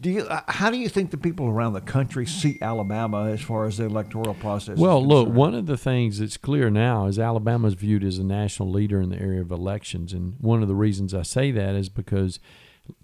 do 0.00 0.10
you, 0.10 0.22
uh, 0.22 0.40
how 0.48 0.70
do 0.70 0.78
you 0.78 0.88
think 0.88 1.10
the 1.10 1.16
people 1.16 1.46
around 1.46 1.74
the 1.74 1.80
country 1.80 2.26
see 2.26 2.58
Alabama 2.60 3.30
as 3.30 3.40
far 3.40 3.66
as 3.66 3.76
the 3.76 3.84
electoral 3.84 4.34
process? 4.34 4.78
Well, 4.78 5.04
look, 5.04 5.28
one 5.28 5.54
of 5.54 5.66
the 5.66 5.76
things 5.76 6.18
that's 6.18 6.36
clear 6.36 6.70
now 6.70 7.06
is 7.06 7.18
Alabama 7.18 7.68
is 7.68 7.74
viewed 7.74 8.02
as 8.02 8.18
a 8.18 8.24
national 8.24 8.70
leader 8.70 9.00
in 9.00 9.10
the 9.10 9.20
area 9.20 9.40
of 9.40 9.50
elections, 9.50 10.12
and 10.12 10.34
one 10.40 10.62
of 10.62 10.68
the 10.68 10.74
reasons 10.74 11.14
I 11.14 11.22
say 11.22 11.50
that 11.52 11.74
is 11.74 11.88
because 11.88 12.40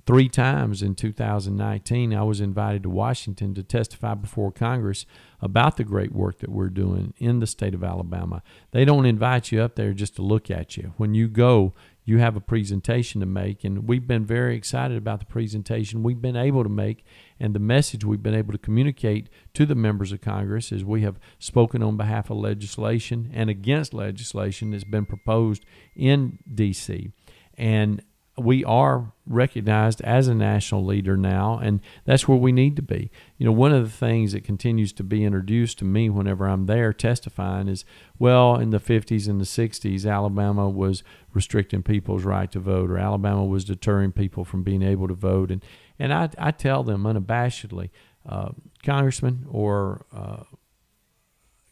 three 0.07 0.29
times 0.29 0.83
in 0.83 0.95
2019, 0.95 2.15
I 2.15 2.23
was 2.23 2.41
invited 2.41 2.83
to 2.85 2.91
Washington 2.91 3.55
to 3.55 3.63
testify 3.63 4.15
before 4.15 4.53
Congress 4.53 5.07
about 5.41 5.77
the 5.77 5.85
great 5.85 6.13
work 6.13 6.39
that 6.39 6.51
we're 6.51 6.69
doing 6.69 7.15
in 7.19 7.41
the 7.41 7.47
state 7.47 7.75
of 7.75 7.85
Alabama. 7.85 8.43
They 8.73 8.85
don't 8.85 9.07
invite 9.07 9.53
you 9.53 9.61
up 9.63 9.77
there 9.77 9.93
just 9.93 10.17
to 10.17 10.23
look 10.23 10.51
at 10.51 10.77
you. 10.77 10.95
When 10.97 11.15
you 11.15 11.29
go, 11.29 11.75
you 12.07 12.19
have 12.19 12.37
a 12.37 12.41
presentation 12.41 13.21
to 13.21 13.27
make, 13.27 13.65
and 13.65 13.87
we've 13.89 14.07
been 14.07 14.25
very 14.25 14.57
excited 14.57 14.97
about 14.97 15.19
the 15.19 15.27
presentation 15.27 16.05
we've 16.05 16.23
been 16.23 16.37
able 16.37 16.63
to 16.63 16.71
make 16.71 17.05
and 17.41 17.53
the 17.53 17.59
message 17.59 18.05
we've 18.05 18.23
been 18.23 18.35
able 18.35 18.53
to 18.53 18.59
communicate 18.59 19.29
to 19.55 19.67
the 19.67 19.75
members 19.75 20.13
of 20.13 20.21
Congress 20.21 20.71
as 20.71 20.85
we 20.85 21.03
have 21.03 21.19
spoken 21.41 21.83
on 21.83 21.97
behalf 21.97 22.31
of 22.31 22.37
legislation 22.37 23.29
and 23.35 23.51
against 23.51 23.93
legislation 23.93 24.71
that's 24.71 24.85
been 24.85 25.05
proposed 25.05 25.67
in 25.97 26.39
D.C. 26.55 27.11
And 27.59 28.03
we 28.39 28.65
are 28.65 29.13
recognized 29.27 30.01
as 30.03 30.29
a 30.29 30.35
national 30.35 30.85
leader 30.85 31.17
now, 31.17 31.59
and 31.59 31.81
that's 32.05 32.29
where 32.29 32.37
we 32.37 32.53
need 32.53 32.77
to 32.77 32.83
be. 32.83 33.11
You 33.39 33.47
know, 33.47 33.53
one 33.53 33.73
of 33.73 33.83
the 33.83 33.97
things 33.97 34.33
that 34.33 34.45
continues 34.45 34.93
to 34.95 35.03
be 35.03 35.25
introduced 35.25 35.79
to 35.79 35.85
me 35.85 36.11
whenever 36.11 36.47
I'm 36.47 36.67
there 36.67 36.93
testifying 36.93 37.67
is, 37.67 37.85
well, 38.19 38.57
in 38.57 38.71
the 38.71 38.79
50s 38.79 39.27
and 39.29 39.41
the 39.41 39.45
60s, 39.45 40.11
Alabama 40.11 40.69
was 40.69 41.03
restricting 41.33 41.83
people's 41.83 42.25
right 42.25 42.51
to 42.53 42.61
vote, 42.61 42.91
or 42.91 42.99
Alabama 42.99 43.45
was 43.45 43.65
deterring 43.65 44.13
people 44.13 44.45
from 44.45 44.63
being 44.63 44.83
able 44.83 45.09
to 45.09 45.15
vote, 45.15 45.51
and 45.51 45.65
and 45.99 46.13
I, 46.13 46.29
I 46.37 46.51
tell 46.51 46.83
them 46.83 47.05
unabashedly, 47.05 47.89
uh, 48.29 48.51
Congressman 48.85 49.47
or 49.49 50.05
uh, 50.15 50.43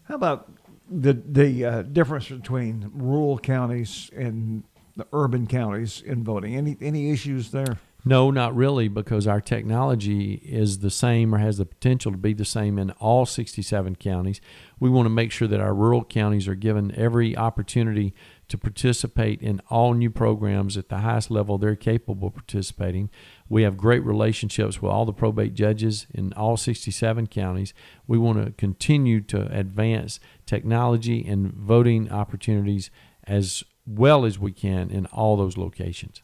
How 0.04 0.16
about 0.16 0.52
the 0.90 1.14
the 1.14 1.66
uh, 1.66 1.82
difference 1.84 2.28
between 2.28 2.90
rural 2.94 3.38
counties 3.38 4.10
and 4.16 4.64
the 4.96 5.06
urban 5.14 5.48
counties 5.48 6.02
in 6.02 6.24
voting? 6.24 6.56
Any 6.56 6.78
any 6.82 7.12
issues 7.12 7.52
there? 7.52 7.78
No, 8.04 8.32
not 8.32 8.56
really, 8.56 8.88
because 8.88 9.28
our 9.28 9.40
technology 9.40 10.42
is 10.44 10.80
the 10.80 10.90
same 10.90 11.36
or 11.36 11.38
has 11.38 11.60
the 11.60 11.68
potential 11.68 12.12
to 12.12 12.18
be 12.18 12.34
the 12.34 12.46
same 12.46 12.80
in 12.80 12.90
all 12.92 13.28
67 13.28 13.96
counties. 13.98 14.42
We 14.80 14.90
want 14.90 15.06
to 15.06 15.12
make 15.12 15.32
sure 15.32 15.48
that 15.48 15.60
our 15.60 15.76
rural 15.76 16.04
counties 16.04 16.48
are 16.48 16.56
given 16.56 16.96
every 16.96 17.38
opportunity 17.38 18.16
to 18.48 18.58
participate 18.58 19.44
in 19.44 19.62
all 19.70 19.94
new 19.94 20.10
programs 20.10 20.78
at 20.78 20.90
the 20.90 20.98
highest 20.98 21.30
level 21.30 21.60
they're 21.60 21.76
capable 21.76 22.30
of 22.30 22.34
participating. 22.34 23.12
We 23.48 23.62
have 23.62 23.78
great 23.78 24.04
relationships 24.04 24.82
with 24.82 24.92
all 24.92 25.06
the 25.06 25.14
probate 25.14 25.54
judges 25.54 26.08
in 26.12 26.34
all 26.34 26.58
67 26.58 27.28
counties. 27.28 27.72
We 28.08 28.18
want 28.18 28.44
to 28.44 28.52
continue 28.54 29.22
to 29.22 29.44
advance 29.56 30.20
technology 30.48 31.24
and 31.24 31.54
voting 31.54 32.12
opportunities 32.12 32.90
as 33.26 33.64
well 33.86 34.26
as 34.26 34.40
we 34.40 34.52
can 34.52 34.90
in 34.90 35.06
all 35.08 35.38
those 35.38 35.56
locations 35.56 36.24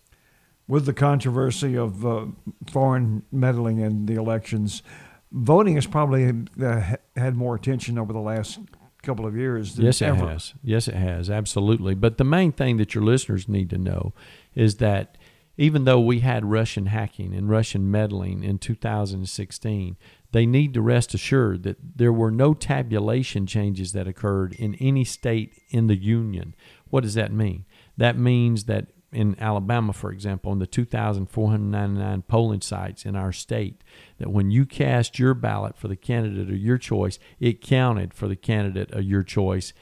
with 0.67 0.86
the 0.86 0.93
controversy 0.93 1.77
of 1.77 2.06
uh, 2.06 2.25
foreign 2.69 3.23
meddling 3.32 3.80
in 3.80 4.06
the 4.06 4.15
elections, 4.15 4.84
voting 5.32 5.75
has 5.75 5.88
probably 5.88 6.34
uh, 6.62 6.95
had 7.15 7.36
more 7.36 7.56
attention 7.56 7.97
over 7.97 8.13
the 8.13 8.19
last 8.19 8.60
couple 9.03 9.25
of 9.25 9.36
years. 9.36 9.77
yes, 9.80 10.01
it 10.01 10.06
ever. 10.06 10.27
has. 10.27 10.53
Yes, 10.62 10.88
it 10.88 10.95
has. 10.95 11.30
Absolutely. 11.30 11.95
But 11.95 12.17
the 12.17 12.23
main 12.23 12.51
thing 12.51 12.77
that 12.77 12.93
your 12.93 13.03
listeners 13.03 13.47
need 13.47 13.69
to 13.69 13.77
know 13.77 14.13
is 14.53 14.77
that 14.77 15.17
even 15.58 15.86
though 15.86 15.99
we 15.99 16.19
had 16.19 16.45
Russian 16.45 16.88
hacking 16.88 17.34
and 17.34 17.49
Russian 17.49 17.89
meddling 17.89 18.43
in 18.43 18.60
2016, 18.60 19.97
they 20.32 20.45
need 20.45 20.73
to 20.73 20.82
rest 20.82 21.13
assured 21.13 21.63
that 21.63 21.77
there 21.97 22.13
were 22.13 22.30
no 22.30 22.53
tabulation 22.53 23.47
changes 23.47 23.93
that 23.93 24.08
occurred 24.08 24.53
in 24.53 24.75
any 24.75 25.03
state 25.03 25.53
in 25.69 25.88
the 25.88 25.95
Union. 25.95 26.53
What 26.89 27.01
does 27.01 27.15
that 27.15 27.32
mean? 27.32 27.65
That 27.95 28.17
means 28.17 28.65
that 28.65 28.88
in 29.12 29.36
Alabama, 29.39 29.93
for 29.93 30.12
example, 30.12 30.52
in 30.52 30.60
the 30.60 30.67
2,499 30.67 32.22
polling 32.24 32.62
sites 32.62 33.06
in 33.06 33.15
our 33.15 33.32
state, 33.32 33.82
that 34.17 34.30
when 34.30 34.52
you 34.52 34.65
cast 34.65 35.17
your 35.17 35.34
ballot 35.34 35.78
for 35.78 35.88
the 35.88 35.96
candidate 35.96 36.50
of 36.50 36.58
your 36.58 36.78
choice, 36.78 37.17
it 37.39 37.62
counted 37.62 38.13
for 38.13 38.28
the 38.28 38.36
candidate 38.36 38.91
of 38.91 39.04
your 39.04 39.24
choice 39.24 39.74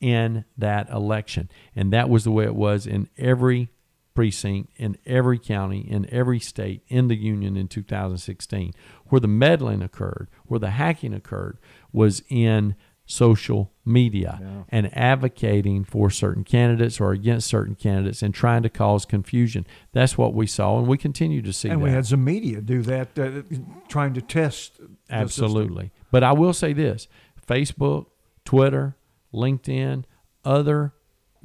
in 0.00 0.44
that 0.56 0.88
election. 0.90 1.50
And 1.74 1.92
that 1.92 2.08
was 2.08 2.24
the 2.24 2.30
way 2.30 2.44
it 2.44 2.54
was 2.54 2.86
in 2.86 3.08
every 3.16 3.70
precinct, 4.14 4.72
in 4.76 4.98
every 5.06 5.38
county, 5.38 5.80
in 5.80 6.08
every 6.10 6.40
state 6.40 6.82
in 6.88 7.08
the 7.08 7.16
Union 7.16 7.56
in 7.56 7.68
2016. 7.68 8.74
Where 9.06 9.20
the 9.20 9.28
meddling 9.28 9.80
occurred, 9.80 10.28
where 10.44 10.60
the 10.60 10.70
hacking 10.70 11.14
occurred, 11.14 11.58
was 11.92 12.22
in 12.28 12.74
social 13.10 13.72
media 13.86 14.38
yeah. 14.40 14.62
and 14.68 14.94
advocating 14.96 15.82
for 15.82 16.10
certain 16.10 16.44
candidates 16.44 17.00
or 17.00 17.12
against 17.12 17.48
certain 17.48 17.74
candidates 17.74 18.22
and 18.22 18.34
trying 18.34 18.62
to 18.62 18.68
cause 18.68 19.06
confusion. 19.06 19.66
That's 19.92 20.18
what 20.18 20.34
we 20.34 20.46
saw, 20.46 20.78
and 20.78 20.86
we 20.86 20.98
continue 20.98 21.40
to 21.40 21.52
see. 21.52 21.70
And 21.70 21.80
that. 21.80 21.84
we 21.84 21.90
had 21.90 22.06
some 22.06 22.22
media 22.22 22.60
do 22.60 22.82
that, 22.82 23.18
uh, 23.18 23.42
trying 23.88 24.12
to 24.14 24.20
test. 24.20 24.78
Absolutely, 25.10 25.90
but 26.12 26.22
I 26.22 26.32
will 26.32 26.52
say 26.52 26.74
this: 26.74 27.08
Facebook, 27.46 28.06
Twitter, 28.44 28.94
LinkedIn, 29.32 30.04
other 30.44 30.92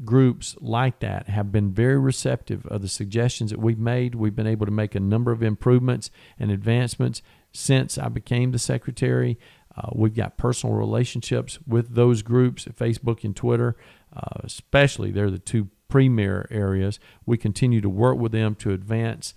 groups 0.04 0.58
like 0.60 1.00
that 1.00 1.30
have 1.30 1.52
been 1.52 1.72
very 1.72 1.98
receptive 1.98 2.66
of 2.68 2.82
the 2.82 2.90
suggestions 2.90 3.52
that 3.52 3.60
we've 3.60 3.80
made. 3.80 4.16
We've 4.16 4.36
been 4.36 4.48
able 4.48 4.66
to 4.66 4.72
make 4.72 4.96
a 4.96 5.00
number 5.00 5.32
of 5.32 5.42
improvements 5.42 6.12
and 6.38 6.52
advancements 6.52 7.22
since 7.54 7.98
I 7.98 8.10
became 8.10 8.52
the 8.52 8.60
secretary. 8.60 9.40
Uh, 9.76 9.90
we've 9.94 10.16
got 10.16 10.38
personal 10.38 10.76
relationships 10.76 11.60
with 11.68 11.96
those 11.96 12.22
groups, 12.22 12.68
at 12.68 12.76
Facebook 12.76 13.24
and 13.24 13.36
Twitter, 13.36 13.76
uh, 14.16 14.42
especially. 14.44 15.12
They're 15.12 15.32
the 15.32 15.40
two 15.40 15.70
premier 15.88 16.48
areas. 16.52 17.00
We 17.26 17.38
continue 17.38 17.82
to 17.82 17.90
work 17.90 18.18
with 18.18 18.32
them 18.32 18.56
to 18.56 18.72
advance 18.72 19.34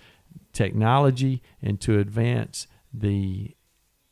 technology 0.52 1.42
and 1.62 1.80
to 1.82 1.98
advance 1.98 2.66
the 2.92 3.54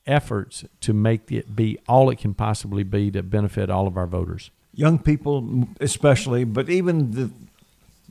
efforts 0.07 0.65
to 0.81 0.93
make 0.93 1.31
it 1.33 1.57
be 1.57 1.79
all 1.89 2.11
it 2.11 2.19
can 2.19 2.35
possibly 2.35 2.83
be 2.83 3.11
to 3.11 3.23
benefit 3.23 3.71
all 3.71 3.87
of 3.87 3.97
our 3.97 4.07
voters. 4.07 4.51
Young 4.75 4.99
people, 4.99 5.69
especially, 5.81 6.45
but 6.45 6.69
even 6.69 7.13
the 7.13 7.31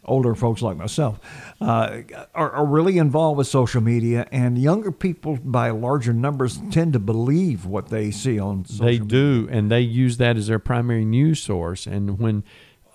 older 0.05 0.35
folks 0.35 0.61
like 0.61 0.77
myself, 0.77 1.19
uh, 1.61 2.01
are, 2.33 2.51
are, 2.51 2.65
really 2.65 2.97
involved 2.97 3.37
with 3.37 3.47
social 3.47 3.81
media, 3.81 4.27
and 4.31 4.57
younger 4.57 4.91
people, 4.91 5.37
by 5.43 5.69
larger 5.69 6.13
numbers, 6.13 6.61
tend 6.71 6.93
to 6.93 6.99
believe 6.99 7.65
what 7.65 7.89
they 7.89 8.11
see 8.11 8.39
on 8.39 8.65
social 8.65 8.85
They 8.85 8.99
media. 8.99 9.07
do, 9.07 9.47
and 9.51 9.71
they 9.71 9.81
use 9.81 10.17
that 10.17 10.37
as 10.37 10.47
their 10.47 10.59
primary 10.59 11.05
news 11.05 11.41
source. 11.41 11.85
And 11.85 12.19
when 12.19 12.43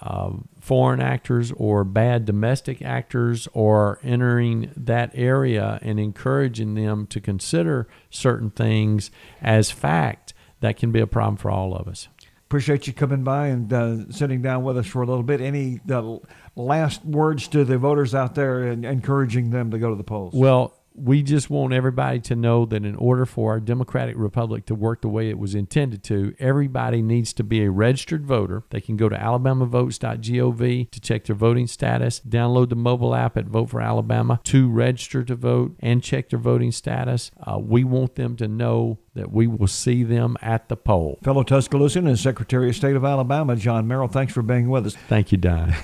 uh, 0.00 0.32
foreign 0.60 1.00
actors 1.00 1.52
or 1.52 1.84
bad 1.84 2.24
domestic 2.24 2.82
actors 2.82 3.48
are 3.54 3.98
entering 4.02 4.70
that 4.76 5.10
area 5.14 5.78
and 5.82 5.98
encouraging 5.98 6.74
them 6.74 7.06
to 7.08 7.20
consider 7.20 7.88
certain 8.10 8.50
things 8.50 9.10
as 9.40 9.70
fact, 9.70 10.34
that 10.60 10.76
can 10.76 10.90
be 10.90 11.00
a 11.00 11.06
problem 11.06 11.36
for 11.36 11.50
all 11.50 11.74
of 11.74 11.86
us 11.86 12.08
appreciate 12.48 12.86
you 12.86 12.94
coming 12.94 13.22
by 13.22 13.48
and 13.48 13.70
uh, 13.70 14.10
sitting 14.10 14.40
down 14.40 14.64
with 14.64 14.78
us 14.78 14.86
for 14.86 15.02
a 15.02 15.06
little 15.06 15.22
bit. 15.22 15.38
Any 15.38 15.80
uh, 15.90 16.16
last 16.58 17.04
words 17.04 17.48
to 17.48 17.64
the 17.64 17.78
voters 17.78 18.14
out 18.14 18.34
there 18.34 18.64
and 18.64 18.84
encouraging 18.84 19.50
them 19.50 19.70
to 19.70 19.78
go 19.78 19.90
to 19.90 19.96
the 19.96 20.04
polls? 20.04 20.34
Well, 20.34 20.74
we 21.00 21.22
just 21.22 21.48
want 21.48 21.72
everybody 21.72 22.20
to 22.20 22.34
know 22.34 22.64
that 22.66 22.84
in 22.84 22.96
order 22.96 23.24
for 23.24 23.52
our 23.52 23.60
democratic 23.60 24.16
republic 24.18 24.66
to 24.66 24.74
work 24.74 25.00
the 25.02 25.08
way 25.08 25.28
it 25.28 25.38
was 25.38 25.54
intended 25.54 26.02
to, 26.04 26.34
everybody 26.38 27.02
needs 27.02 27.32
to 27.34 27.44
be 27.44 27.62
a 27.62 27.70
registered 27.70 28.26
voter. 28.26 28.64
They 28.70 28.80
can 28.80 28.96
go 28.96 29.08
to 29.08 29.16
alabamavotes.gov 29.16 30.90
to 30.90 31.00
check 31.00 31.24
their 31.24 31.36
voting 31.36 31.66
status, 31.66 32.20
download 32.28 32.70
the 32.70 32.76
mobile 32.76 33.14
app 33.14 33.36
at 33.36 33.46
Vote 33.46 33.70
for 33.70 33.80
Alabama 33.80 34.40
to 34.44 34.68
register 34.68 35.22
to 35.24 35.34
vote 35.34 35.76
and 35.80 36.02
check 36.02 36.30
their 36.30 36.38
voting 36.38 36.72
status. 36.72 37.30
Uh, 37.40 37.58
we 37.58 37.84
want 37.84 38.16
them 38.16 38.36
to 38.36 38.48
know 38.48 38.98
that 39.14 39.32
we 39.32 39.46
will 39.46 39.66
see 39.66 40.02
them 40.02 40.36
at 40.42 40.68
the 40.68 40.76
poll. 40.76 41.18
Fellow 41.22 41.42
Tuscaloosan 41.42 42.06
and 42.06 42.18
Secretary 42.18 42.70
of 42.70 42.76
State 42.76 42.96
of 42.96 43.04
Alabama, 43.04 43.56
John 43.56 43.86
Merrill, 43.86 44.08
thanks 44.08 44.32
for 44.32 44.42
being 44.42 44.68
with 44.68 44.86
us. 44.86 44.96
Thank 45.08 45.32
you, 45.32 45.38
Don. 45.38 45.74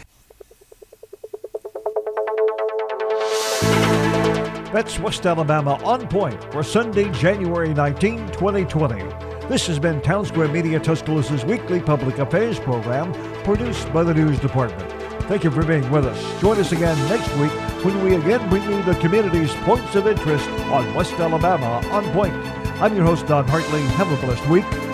That's 4.74 4.98
West 4.98 5.24
Alabama 5.24 5.80
on 5.84 6.08
point 6.08 6.52
for 6.52 6.64
Sunday, 6.64 7.08
January 7.12 7.72
19, 7.72 8.26
2020. 8.32 9.04
This 9.46 9.68
has 9.68 9.78
been 9.78 10.00
Town 10.00 10.26
Square 10.26 10.48
Media 10.48 10.80
Tuscaloosa's 10.80 11.44
weekly 11.44 11.80
public 11.80 12.18
affairs 12.18 12.58
program 12.58 13.12
produced 13.44 13.92
by 13.92 14.02
the 14.02 14.12
News 14.12 14.40
Department. 14.40 14.90
Thank 15.28 15.44
you 15.44 15.52
for 15.52 15.64
being 15.64 15.88
with 15.92 16.04
us. 16.04 16.40
Join 16.40 16.58
us 16.58 16.72
again 16.72 16.98
next 17.08 17.32
week 17.36 17.52
when 17.84 18.02
we 18.02 18.16
again 18.16 18.50
bring 18.50 18.64
you 18.64 18.82
the 18.82 18.96
community's 18.96 19.54
points 19.62 19.94
of 19.94 20.08
interest 20.08 20.48
on 20.72 20.92
West 20.92 21.12
Alabama 21.20 21.80
on 21.92 22.02
point. 22.12 22.34
I'm 22.82 22.96
your 22.96 23.04
host, 23.04 23.28
Don 23.28 23.46
Hartley. 23.46 23.80
Have 23.80 24.10
a 24.10 24.26
blessed 24.26 24.48
week 24.48 24.93